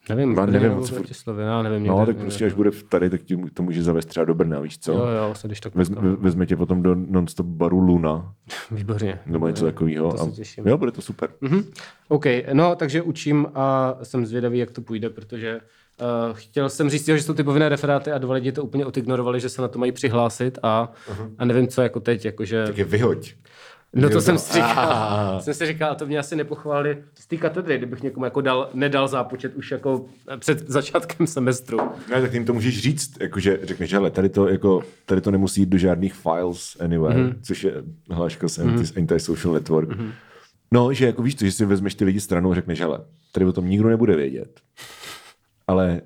[0.08, 1.86] Nevím, Brně nevím, moc furt- Bratislavě, já nevím.
[1.86, 2.22] No, někde, tak někde.
[2.22, 4.92] prostě až bude tady, tak ti, to může zavést třeba do Brna, víš co?
[4.92, 8.34] Jo, jo, se když tak Vez, ve- vezme tě potom do non-stop baru Luna,
[8.70, 9.18] Výborně.
[9.26, 10.12] nebo něco takového.
[10.12, 10.66] to těším.
[10.66, 11.30] Jo, bude to super.
[11.40, 11.62] Mhm.
[12.08, 15.60] OK, no takže učím a jsem zvědavý, jak to půjde, protože
[16.00, 18.86] uh, chtěl jsem říct, jo, že jsou ty povinné referáty a dva lidi to úplně
[18.86, 20.92] odignorovali, že se na to mají přihlásit a,
[21.38, 22.66] a nevím, co jako teď, jakože...
[22.66, 23.34] Tak je vyhoď.
[23.94, 25.40] No to Jo, jsem si říkal, Ah.
[25.42, 28.68] jsem si říkal, a to mě asi nepochválili z té katedry, kdybych někomu jako dal,
[28.74, 30.04] nedal zápočet už jako
[30.38, 31.78] před začátkem semestru.
[32.10, 35.60] Ne, tak jim to můžeš říct, jakože řekneš, hele, tady to, jako, tady to nemusí
[35.60, 37.30] jít do žádných files anywhere, Mhm.
[37.30, 37.38] mm-hmm.
[37.42, 37.74] což je
[38.10, 39.88] hláška z anti, anti-social network.
[39.90, 40.10] Mm-hmm.
[40.70, 43.00] No, že jako víš to, že si vezmeš ty lidi stranou a řekneš, hele,
[43.32, 44.60] tady o tom nikdo nebude vědět,
[45.66, 46.00] ale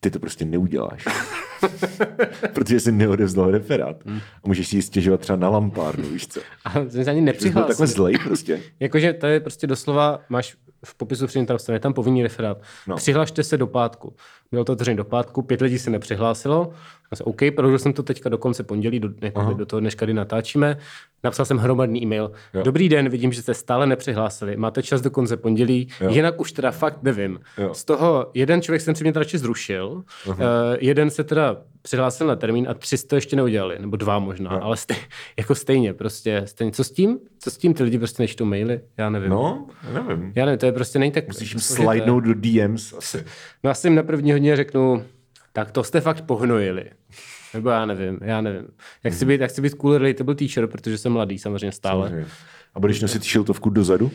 [0.00, 1.04] ty to prostě neuděláš.
[2.52, 4.04] Protože jsi neodevzdal referát.
[4.04, 4.20] Mhm.
[4.44, 6.40] A můžeš si stěžovat třeba na lampárnu, víš co.
[6.64, 7.68] A jsem se ani nepřihlásil.
[7.68, 8.60] takhle zlej prostě.
[8.80, 12.58] Jakože to je prostě doslova, máš v popisu přední strany, je tam povinný referát.
[12.58, 12.64] No.
[12.86, 12.96] No.
[12.96, 14.14] Přihlašte se do pátku.
[14.50, 16.72] Bylo to otevřené do pátku, pět lidí se nepřihlásilo.
[17.10, 20.06] Já jsem, OK, prodloužil jsem to teďka do konce pondělí, do, jako do toho dneška,
[20.06, 20.76] kdy natáčíme.
[21.24, 22.32] Napsal jsem hromadný e-mail.
[22.54, 22.62] Jo.
[22.62, 24.56] Dobrý den, vidím, že jste stále nepřihlásili.
[24.56, 26.10] Máte čas do konce pondělí, Jo.
[26.10, 27.40] jinak už teda fakt nevím.
[27.58, 27.74] Jo.
[27.74, 30.34] Z toho jeden člověk jsem si mě teda radši zrušil, uh,
[30.80, 34.60] jeden se teda přihlásil na termín a tři to ještě neudělali, nebo dva možná, Jo.
[34.62, 34.96] ale stej,
[35.38, 36.72] jako stejně, prostě stejně.
[36.72, 37.18] Co s tím?
[37.38, 37.74] Co s tím?
[37.74, 38.80] Ty lidi prostě nečtou maily?
[38.96, 39.30] Já nevím.
[39.30, 40.32] No, nevím.
[40.36, 41.84] Já nevím, to je prostě není tak Musíš jim složité.
[41.92, 43.24] slidenout do DMs asi.
[43.64, 45.04] No asi na první hodině řeknu,
[45.56, 46.90] tak to jste fakt pohnojili.
[47.54, 48.68] Nebo já nevím, já nevím.
[49.04, 52.08] Jak chci být, jak chci být cool relatable teacher, protože jsem mladý samozřejmě stále.
[52.08, 52.30] Samozřejmě.
[52.74, 54.10] A budeš nosit šiltovku dozadu?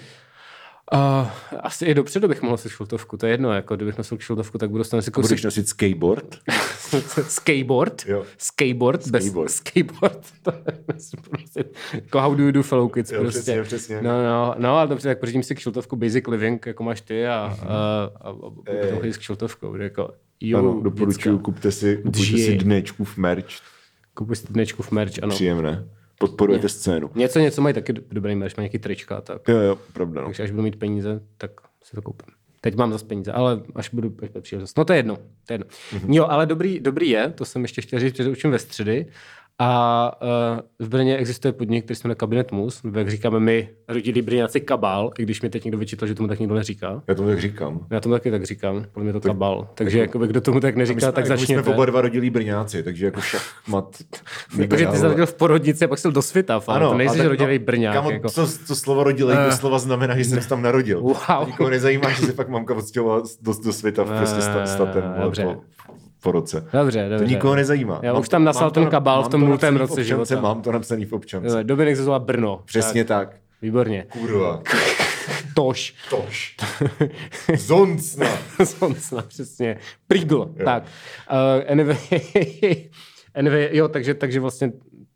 [0.93, 1.27] Uh,
[1.59, 4.69] asi i dopředu bych mohl nosit šiltovku, to je jedno, jako kdybych nosil šiltovku, tak
[4.69, 6.37] budu stanout si kousek Budeš nosit skateboard?
[7.27, 8.23] skateboard, Jo.
[8.37, 9.51] skateboard, bez Skateboard.
[9.51, 10.77] skateboard, to je
[11.29, 11.63] prostě,
[11.93, 13.39] jako how do you do fellow kids, Jo, prostě.
[13.41, 14.01] přesně, přesně.
[14.01, 17.33] No, no, no, ale dobře, tak pořídím si kšiltovku basic living, jako máš ty a,
[17.67, 17.75] a,
[18.21, 19.19] a, a potom chodit s
[19.79, 21.43] jako jo, Ano, doporučuju, děcka.
[21.45, 23.55] kupte si, kupujte si dnečku v merch.
[24.13, 25.35] Kupuj si dnečku v merch, ano.
[25.35, 25.85] Příjemné.
[26.21, 27.09] Podporujete scénu.
[27.15, 29.47] Něco, něco mají taky do- dobrý merch, mají nějaký trička tak.
[29.47, 30.21] Jo, jo, pravda.
[30.21, 30.27] No.
[30.27, 31.51] Takže až budu mít peníze, tak
[31.83, 32.33] si to koupím.
[32.61, 34.77] Teď mám zase peníze, ale až budu až příležitost.
[34.77, 35.15] No to je jedno.
[35.15, 35.67] To je jedno.
[35.67, 36.13] Mm-hmm.
[36.13, 39.05] Jo, ale dobrý, dobrý je, to jsem ještě chtěl říct, že učím ve středy.
[39.63, 43.69] A uh, v Brně existuje podnik, který se jmenuje Kabinet Mus, nebo jak říkáme my,
[43.87, 47.03] rodilí Brňáci Kabal, i když mi teď někdo vyčítal, že tomu tak nikdo neříká.
[47.07, 47.85] Já tomu tak říkám.
[47.89, 49.67] Já tomu taky tak říkám, podle mě to kabal.
[49.75, 51.75] Takže jakoby, kdo tomu tak neříká, jsme, tak jako my jsme začněte.
[51.75, 53.97] oba dva rodilí Brňáci, takže jako šachmat.
[54.57, 57.27] Jakože ty jsi narodil v porodnici a pak jsi do světa, ale to nejsi, že
[57.27, 57.93] rodilej Brňák.
[57.93, 58.29] Kamo, jako.
[58.29, 61.01] co, co slovo rodilej, to slova znamená, že jsem se tam narodil.
[61.01, 61.47] Wow.
[61.47, 65.57] Nikoho nezajímá, že se fakt mamka odstěhovala do, do světa prostě sta, statem Eh, dobře.
[66.23, 66.67] Po, roce.
[66.73, 67.25] Dobře, dobře.
[67.25, 67.99] To nikoho nezajímá.
[68.03, 70.41] Já Mám už tam naslal mám ten kabál v tom to nultém roce občance, života.
[70.41, 71.63] Mám to napsaný v občance.
[71.63, 72.61] Dominik se zvolá Brno.
[72.65, 73.29] Přesně tak.
[73.29, 74.05] Tak, výborně.
[74.11, 74.61] Kurva.
[75.55, 75.95] Tož.
[76.09, 76.55] Tož.
[77.57, 78.27] Zoncna.
[78.63, 79.77] Sonsna, přesně.
[80.07, 80.53] Prigl.
[80.65, 80.83] Tak.
[81.31, 81.97] Uh, anyway,
[83.35, 84.71] anyway, jo, takže, takže vlastně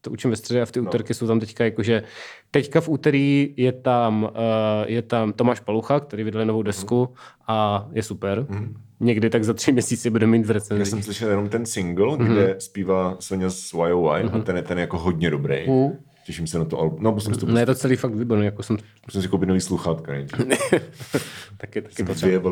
[0.05, 2.03] to učím ve středě a v ty úterky jsou tam teďka jakože,
[2.51, 4.29] teďka v úterý je tam, uh,
[4.85, 7.09] je tam Tomáš Palucha, který vydal novou desku
[7.47, 8.47] a je super.
[8.99, 10.85] Někdy tak za tři měsíce bude mít v Já recenzi.
[10.85, 14.97] jsem slyšel jenom ten single, kde zpívá Sonja z YOY a ten je ten jako
[14.97, 15.65] hodně dobrý.
[16.25, 16.99] Těším se na to album.
[17.01, 19.61] No, musím to Ne, je to celý fakt výborný, jako jsem musím si koupit nový
[19.61, 20.13] sluchátka.
[21.57, 22.51] taky, taky Jsem potřeba.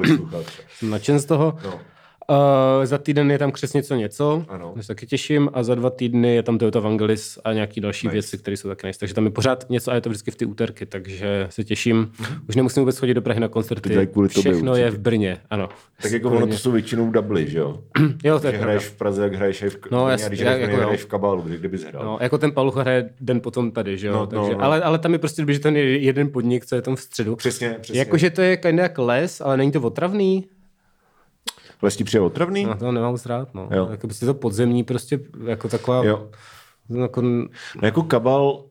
[0.78, 1.58] Jsem nadšen z toho.
[1.64, 1.80] No.
[2.30, 4.74] Uh, za týden je tam křes něco něco, Ano.
[4.76, 8.08] to se taky těším, a za dva týdny je tam Toyota Vangelis a nějaký další
[8.08, 8.14] nice.
[8.14, 9.00] věci, které jsou taky nice.
[9.00, 12.12] Takže tam je pořád něco a je to vždycky v ty úterky, takže se těším.
[12.50, 14.08] Už nemusím vůbec chodit do Prahy na koncerty.
[14.12, 14.98] kvůli tobě Všechno je určitě.
[14.98, 15.70] v Brně, ano.
[16.02, 17.80] Tak jako ono to jsou většinou dubly, že jo?
[18.24, 20.44] Jo, to je hraješ v Praze, jak hraješ i v No, jasně, a když v
[20.44, 22.06] jako hraješ v kabálu, kde, kde bys hrál.
[22.06, 24.14] No, jako ten Palucha hraje den potom tady, že jo?
[24.14, 24.64] No, No, no, Takže, no.
[24.64, 27.02] Ale, ale tam je prostě dobrý, že ten je jeden podnik, co je tam v
[27.02, 27.36] středu.
[27.36, 28.00] Přesně, přesně.
[28.00, 30.46] Jakože to je jak les, ale není to otravný.
[31.84, 32.66] Vlastně přijde otravný?
[32.66, 33.70] No, to nemám rád, no.
[33.72, 33.88] Jo.
[33.92, 36.04] Jako prostě to podzemní, prostě jako taková...
[36.04, 36.30] Jo.
[37.02, 37.50] Jako, No
[37.82, 38.64] jako kabal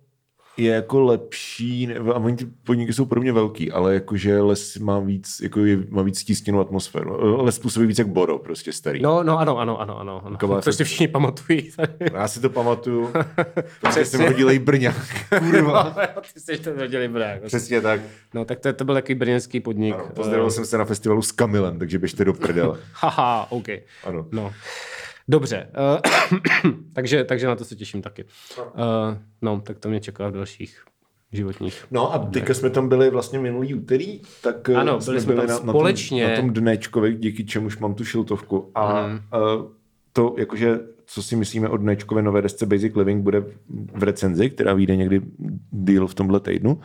[0.56, 4.98] je jako lepší, a oni ty podniky jsou pro mě velký, ale jakože les má
[4.98, 7.42] víc, jako je, má víc stísněnou atmosféru.
[7.42, 9.02] Les působí víc jak Boro, prostě starý.
[9.02, 10.22] no, no, ano, ano, ano, ano.
[10.24, 10.36] ano.
[10.36, 11.70] To prostě všichni pamatují.
[12.12, 13.12] Já si to pamatuju,
[13.80, 15.28] protože jsem hodilej Brňák.
[15.38, 15.96] Kurva.
[16.34, 17.42] Ty jsi to věděli, brák.
[17.42, 18.00] Přesně tak.
[18.34, 19.94] No, tak to, to byl takový brněnský podnik.
[19.94, 22.78] Ano, pozdravil jsem se na festivalu s Kamilem, takže běžte do prdele.
[22.92, 23.68] Haha, OK.
[24.04, 24.26] Ano.
[24.32, 24.52] No.
[25.28, 25.70] Dobře,
[26.64, 28.24] uh, takže, takže na to se těším taky.
[28.58, 28.64] Uh,
[29.42, 30.85] no, tak to mě čeká v dalších
[31.32, 31.85] životních.
[31.90, 35.46] No a teďka jsme tam byli vlastně minulý úterý, tak eh, Ano, byli jsme tam
[35.46, 36.22] na, společně.
[36.22, 38.70] Na tom, na tom dnečkovi, díky čemuž mám tu šiltovku.
[38.74, 39.12] A uh,
[40.12, 43.40] to jakože, co si myslíme o dnečkové nové desce Basic Living, bude
[43.94, 45.22] v recenzi, která vyjde někdy
[45.70, 46.80] díl v tomhle týdnu.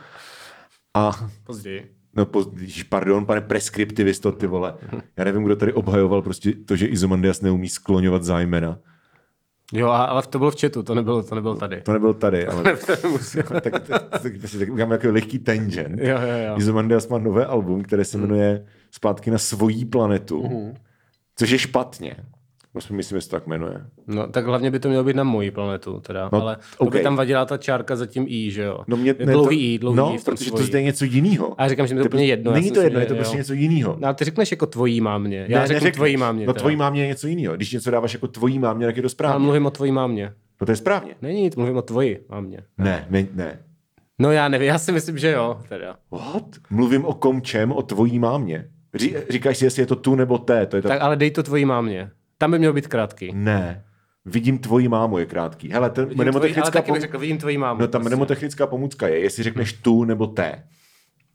[0.94, 1.97] A Později.
[2.16, 2.44] No, po,
[2.88, 4.74] pardon, pane preskriptivisto, ty vole.
[5.16, 8.78] Já nevím, kdo tady obhajoval prostě to, že Izomandias neumí skloňovat zájmena.
[9.72, 11.80] Jo, ale to bylo v chatu, to nebylo, to nebylo tady.
[11.80, 16.00] To nebyl tady, ale tak, tak, tak, tak, tak uděláme jako lehký tangent.
[16.00, 16.58] Jo, jo, jo.
[16.58, 20.74] Izomandias má nové album, které se jmenuje Zpátky na svojí planetu,
[21.36, 22.16] což je špatně.
[22.78, 23.74] Myslím, myslím, že se to tak jmenuje.
[24.06, 26.28] No, tak hlavně by to mělo být na moji planetu, teda.
[26.32, 27.02] No, ale to by OK.
[27.02, 28.80] tam vadila ta čárka za tím I, že jo?
[28.86, 30.62] No mě, ne, dlouhý to, I, dlouhý no, I protože svojí.
[30.62, 31.60] to zde je něco jiného.
[31.60, 32.50] A já říkám, že mi to úplně jedno.
[32.50, 33.96] já Není to jedno, je to prostě něco jiného.
[34.00, 35.46] No, ale ty řekneš jako tvojí mámě.
[35.48, 35.94] Já řeknu neřekneš.
[35.94, 36.46] tvojí mámě.
[36.46, 37.56] No tvojí mámě je něco jiného.
[37.56, 39.44] Když něco dáváš jako tvojí mámě, tak je to správně.
[39.44, 40.32] mluvím o tvojí mámě.
[40.60, 41.14] No to je správně.
[41.22, 42.58] Není, mluvím o tvoji mámě.
[42.78, 43.58] Ne, ne, ne.
[44.18, 45.96] No já nevím, já si myslím, že jo, teda.
[46.10, 46.44] What?
[46.70, 48.68] Mluvím o kom čem, o tvojí mámě.
[48.94, 50.66] Ří, říkáš si, jestli je to tu nebo té.
[50.66, 50.88] To je ta...
[50.88, 52.10] Tak ale dej to tvojí mámě.
[52.38, 53.30] Tam by měl být krátký.
[53.34, 53.84] Ne.
[54.24, 55.70] Vidím tvoji mámu je krátký.
[55.70, 57.00] Hele, ten Vidím tvojí, ale mnemotechnická, taky bych pom...
[57.00, 57.80] řekl, vidím tvojí mámu.
[57.80, 58.08] no, ta prostě.
[58.08, 60.64] mnemotechnická pomůcka je, jestli řekneš tu nebo té.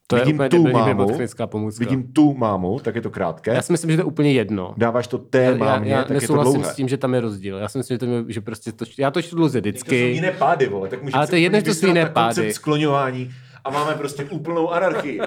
[0.08, 1.08] to je vidím úplně tu mámu,
[1.48, 1.80] pomůcka.
[1.80, 3.54] Vidím tu mámu, tak je to krátké.
[3.54, 4.74] Já si myslím, že to je úplně jedno.
[4.78, 6.64] Dáváš to té Já, mámě, já tak je to dlouhé.
[6.64, 7.58] s tím, že tam je rozdíl.
[7.58, 9.72] Já si myslím, že, to je, že prostě to, já to čtu dlouze To jsou
[9.72, 9.96] vždycky.
[9.96, 10.90] jiné pády, vole.
[10.90, 12.54] Tak můžeme Ale to je jedno, že to jsou jiné pády.
[12.54, 13.30] skloňování
[13.64, 15.20] a máme prostě úplnou anarchii.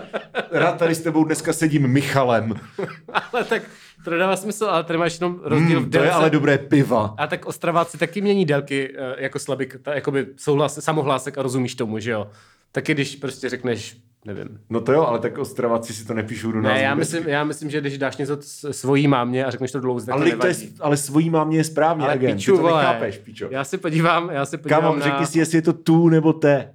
[0.53, 2.55] Rád tady s tebou dneska sedím Michalem.
[3.33, 3.63] ale tak
[4.05, 6.17] to nedává smysl, ale tady máš jenom rozdíl v Hmm, to je délce.
[6.19, 7.15] ale dobré piva.
[7.19, 11.75] A tak Ostraváci taky mění délky eh, jako slabik, ta, jakoby souhlas, samohlásek a rozumíš
[11.75, 12.29] tomu, že jo.
[12.73, 14.49] Taky když prostě řekneš, nevím.
[14.71, 16.75] No to jo, ale tak Ostravaci si to nepíšou do nás.
[16.75, 17.13] Ne, já vůbec.
[17.13, 18.39] myslím, já myslím, že když dáš něco
[18.71, 21.65] svojí mámě a řekneš to dlouze, tak ale, to to je, ale svojí mámě je
[21.65, 22.35] správně, ale agent.
[22.37, 23.49] piču, Ty to nechápeš, pičo.
[23.51, 25.05] já se podívám, já se podívám Kámo, na...
[25.05, 26.75] řekni si, jestli je to tu nebo té.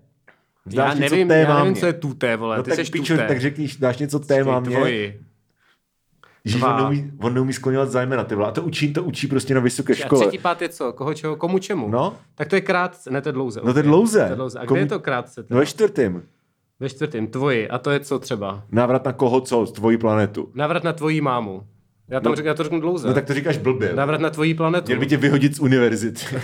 [0.72, 1.64] já Dáš něco nevím, té já mámě.
[1.64, 3.28] nevím, co je tuté, vole, No ty tak pičo, tuté.
[3.28, 4.76] tak řekni, dáš něco té mámě.
[4.76, 5.22] Tvoji.
[6.46, 6.76] Dva.
[6.76, 8.48] on neumí, on neumí skloňovat zájmena, ty vole.
[8.48, 10.22] A to učí, to učí prostě na vysoké A škole.
[10.22, 10.94] třetí pát je co?
[10.94, 11.36] Koho čeho?
[11.36, 11.90] Komu čemu?
[11.90, 12.14] No.
[12.36, 13.62] Tak to je krátce, ne to je dlouze.
[13.64, 14.20] No to je dlouze.
[14.26, 14.60] To je dlouze.
[14.60, 15.42] A Komu- kde je to krátce?
[15.42, 15.60] No Teda?
[15.60, 16.24] ve čtvrtým.
[16.80, 17.70] Ve čtvrtém, tvoji.
[17.70, 18.64] A to je co třeba?
[18.72, 20.52] Návrat na koho co, z tvojí planetu.
[20.56, 21.64] Návrat na tvoji mámu.
[22.10, 23.08] Já, tam No- řek, já to řeknu dlouze.
[23.08, 23.94] No tak to říkáš blbě.
[23.96, 24.86] Návrat na tvoji planetu.
[24.88, 26.26] Měl by tě vyhodit z univerzity.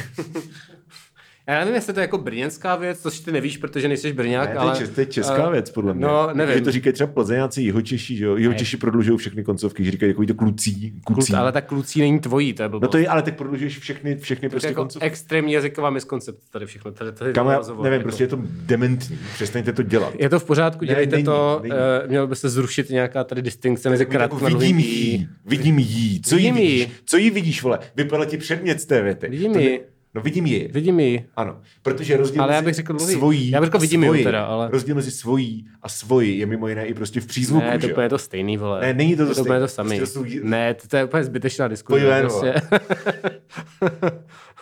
[1.50, 4.56] Já nevím, jestli to je jako brněnská věc, což ty nevíš, protože nejsi brňák, Ne,
[4.56, 4.74] to, ale...
[4.74, 6.06] je, čes, to je česká eh, věc, podle mě.
[6.06, 6.56] No, nevím.
[6.56, 8.36] Že to říkají třeba plzeňáci, jihočeši, že jo?
[8.36, 11.34] Jihočeši prodlužují všechny koncovky, že říkají takový to klucí, klucí.
[11.34, 12.88] Ale tak klucí není tvojí, to je blbost.
[12.88, 15.06] No to je, ale tak prodlužuješ všechny, všechny to prostě jako koncovky.
[15.08, 16.92] extrémní jazyková miskoncept tady všechno.
[16.92, 18.04] Tady, tady Kam já, nevím, jako.
[18.04, 19.20] prostě je to dementní.
[19.34, 20.14] Přestaňte to dělat.
[20.20, 21.74] Je to v pořádku, Ne, dělejte není, to, není.
[21.74, 25.80] uh, mělo by se zrušit nějaká tady distinkce mezi Jako krátkým a vidím jí, vidím
[25.80, 26.22] jí.
[26.22, 26.88] Co jí vidíš?
[27.06, 27.80] Co jí vidíš, vole?
[27.96, 29.28] Vypadá ti předmět z té věty.
[29.30, 29.80] Vidím jí.
[30.18, 30.70] No vidím ji.
[30.74, 31.26] Vidím ji.
[31.36, 33.14] Ano, protože rozdíl Ale já bych řekl dlouhý.
[33.14, 36.46] svojí Já bych řekl vidím ji svoji, teda, ale- Rozdíl mezi svojí a svoji je
[36.46, 38.82] mimo jiné i prostě v přízvuku, Ne, to je to stejný, vole.
[38.82, 39.60] Ne, není to to to stejný.
[39.60, 39.98] to samý.
[39.98, 42.00] Prostě to jsou- Ne, to, to je úplně zbytečná diskuze.
[42.00, 42.54] Pojď ven, prostě.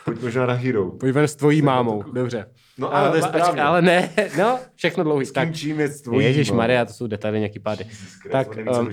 [0.05, 0.91] Pojď možná na Hero.
[0.91, 2.45] Pojď ven s tvojí mámou, dobře.
[2.77, 3.61] No, ale to je správně.
[3.61, 5.25] Ale ne, no, všechno dlouhý.
[5.25, 6.51] S tím čím je s tvojí Ježíš.
[6.51, 7.85] Maria, to jsou detaily, nějaký pády.
[8.31, 8.47] Tak,
[8.79, 8.89] um.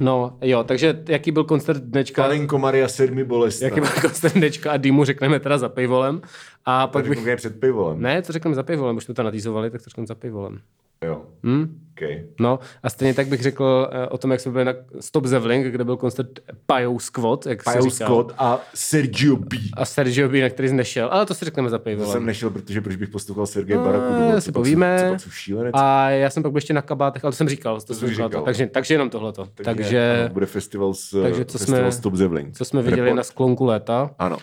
[0.00, 2.22] No, jo, takže jaký byl koncert dnečka?
[2.22, 3.62] Panenko Maria sedmi bolest.
[3.62, 6.20] Jaký byl koncert dnečka a Dýmu řekneme teda za pejvolem.
[6.64, 7.36] A pak bych...
[7.36, 8.02] před pivolem.
[8.02, 10.60] Ne, to řekneme za pejvolem, už jsme to natýzovali, tak to řekneme za pejvolem.
[11.04, 11.22] Jo.
[11.42, 11.80] Hm?
[11.96, 12.24] Okay.
[12.40, 15.66] No a stejně tak bych řekl uh, o tom, jak jsme byli na Stop Zevling,
[15.66, 16.28] kde byl koncert
[16.66, 19.56] Pajou Squad, jak Pajou Scott a Sergio B.
[19.76, 22.06] A Sergio B, na který jsi nešel, ale to si řekneme za pivolem.
[22.06, 24.40] To jsem nešel, protože proč bych poslouchal Sergeje no, Barakudu.
[24.40, 25.10] si povíme.
[25.12, 25.72] Co, co, šílenec.
[25.74, 27.80] A já jsem pak byl ještě na kabátech, ale to jsem říkal.
[27.80, 28.28] To, to jsem říkal.
[28.28, 28.40] To.
[28.40, 29.46] Takže, takže jenom tohleto.
[29.54, 32.56] Takže, takže bude festival s takže co festival jsme, Stop Zevling.
[32.56, 33.16] Co jsme viděli Report.
[33.16, 34.10] na sklonku léta.
[34.18, 34.38] Ano.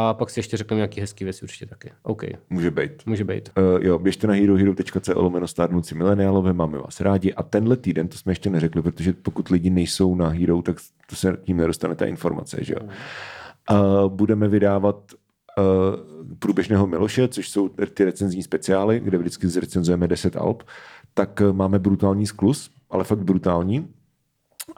[0.00, 1.92] A pak si ještě řekneme nějaký hezký věci určitě taky.
[2.02, 2.22] OK.
[2.50, 3.06] Může být.
[3.06, 3.50] Může být.
[3.58, 7.34] Uh, jo, běžte na herohero.co lomeno stárnoucí mileniálové, máme vás rádi.
[7.34, 10.76] A tenhle týden, to jsme ještě neřekli, protože pokud lidi nejsou na Hero, tak
[11.10, 12.88] to se k ním nedostane ta informace, že jo.
[13.70, 15.12] Uh, budeme vydávat
[15.58, 20.62] uh, průběžného Miloše, což jsou ty recenzní speciály, kde vždycky zrecenzujeme 10 alb,
[21.14, 23.88] tak uh, máme brutální sklus, ale fakt brutální.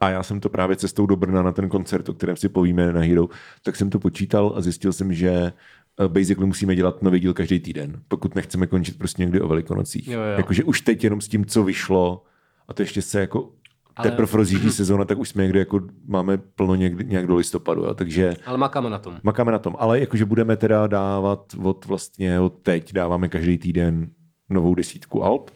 [0.00, 2.92] A já jsem to právě cestou do Brna na ten koncert, o kterém si povíme
[2.92, 3.28] na Hero,
[3.62, 7.60] tak jsem to počítal a zjistil jsem, že eh, basically musíme dělat nový díl každý
[7.60, 10.08] týden, pokud nechceme končit prostě někdy o velikonocích.
[10.08, 10.36] Jo, jo.
[10.36, 12.22] Jakože už teď jenom s tím, co vyšlo,
[12.68, 13.52] a to ještě se jako
[13.96, 14.10] ale...
[14.10, 17.94] teprve rozjíždí sezóna, tak už jsme někdy jako máme plno někdy, nějak do listopadu, jo,
[17.94, 18.34] takže...
[18.46, 19.16] Ale makáme na tom.
[19.22, 24.10] Makáme na tom, ale jakože budeme teda dávat od vlastně od teď, dáváme každý týden
[24.50, 25.50] novou desítku Alp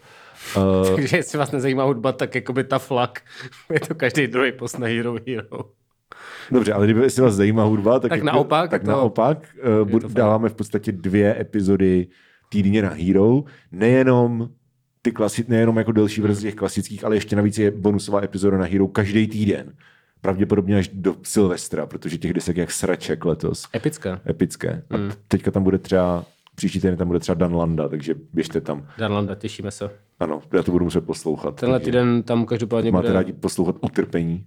[0.57, 3.20] Uh, Takže jestli vás nezajímá hudba, tak jako by ta flak,
[3.72, 5.70] je to každý druhý post na Hero Hero.
[6.50, 9.38] Dobře, ale kdyby jestli vás zajímá hudba, tak, tak jako, naopak, tak to, naopak
[9.83, 12.07] uh, bud, dáváme v podstatě dvě epizody
[12.48, 13.44] týdně na Hero.
[13.72, 14.48] Nejenom
[15.02, 18.64] ty klasi- nejenom jako delší verze těch klasických, ale ještě navíc je bonusová epizoda na
[18.64, 19.72] Hero každý týden.
[20.20, 23.64] Pravděpodobně až do Silvestra, protože těch desek jak sraček letos.
[23.74, 24.20] Epické.
[24.28, 24.83] Epické.
[24.90, 25.11] A mm.
[25.28, 26.24] teďka tam bude třeba
[26.55, 28.87] Příští týden tam bude třeba Dan Landa, takže běžte tam.
[28.99, 29.90] Dan Landa, těšíme se.
[30.21, 31.61] Ano, já to budu muset poslouchat.
[31.61, 33.14] Tenhle týden tam každopádně Máte bude...
[33.14, 34.47] rádi poslouchat utrpení?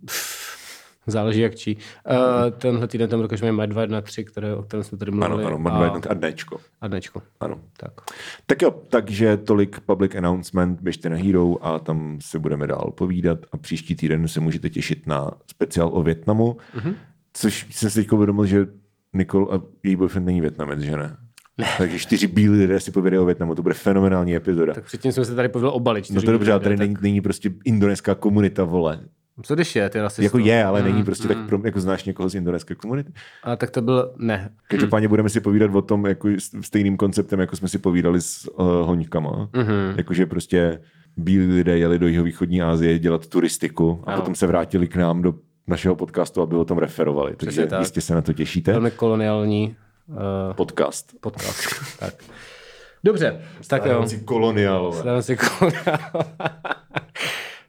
[1.07, 1.77] Záleží jak čí.
[1.77, 5.33] Uh, tenhle týden tam dokážeme Mad 2 na 3, které, o kterém jsme tady mluvili.
[5.33, 6.11] Ano, ano, Mad 2 a...
[6.11, 6.59] a Dnečko.
[6.81, 7.21] A Dnečko.
[7.39, 7.59] Ano.
[7.77, 7.91] Tak.
[8.45, 13.39] tak jo, takže tolik public announcement, běžte na Hero a tam se budeme dál povídat
[13.51, 16.95] a příští týden se můžete těšit na speciál o Větnamu, mm-hmm.
[17.33, 18.67] což jsem si teď uvědomil, že
[19.13, 21.17] Nicole a její boyfriend není Větnamec, že ne?
[21.77, 24.73] Takže čtyři bílí lidé si pověděli o Větnamu, to bude fenomenální epizoda.
[24.73, 26.01] Tak předtím jsme se tady pověděli o Bali.
[26.11, 26.87] No to dobře, ale tady tak...
[26.87, 28.99] není, není prostě indonéská komunita, vole.
[29.41, 30.23] Co když je, ty rasistů?
[30.23, 31.33] Jako je, ale mm, není prostě mm.
[31.33, 33.11] tak, pro, jako znáš někoho z indonéské komunity.
[33.43, 34.49] A tak to byl, ne.
[34.67, 35.09] Každopádně mm.
[35.09, 36.29] budeme si povídat o tom jako
[36.61, 39.49] stejným konceptem, jako jsme si povídali s uh, hoňkama.
[39.53, 39.93] Mm-hmm.
[39.97, 40.81] Jakože prostě
[41.17, 44.21] bílí lidé jeli do jihovýchodní Asie dělat turistiku a ano.
[44.21, 45.33] potom se vrátili k nám do
[45.67, 47.35] našeho podcastu, aby o tom referovali.
[47.35, 47.79] Takže tak.
[47.79, 48.71] jistě se na to těšíte.
[48.71, 49.75] Velmi koloniální
[50.07, 51.13] Uh, podcast.
[51.19, 52.13] Podcast, tak.
[53.03, 54.05] Dobře, tak jo.
[54.25, 55.03] koloniálové.
[55.35, 56.23] koloniálové.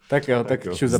[0.09, 0.98] tak jo, tak, tak čus za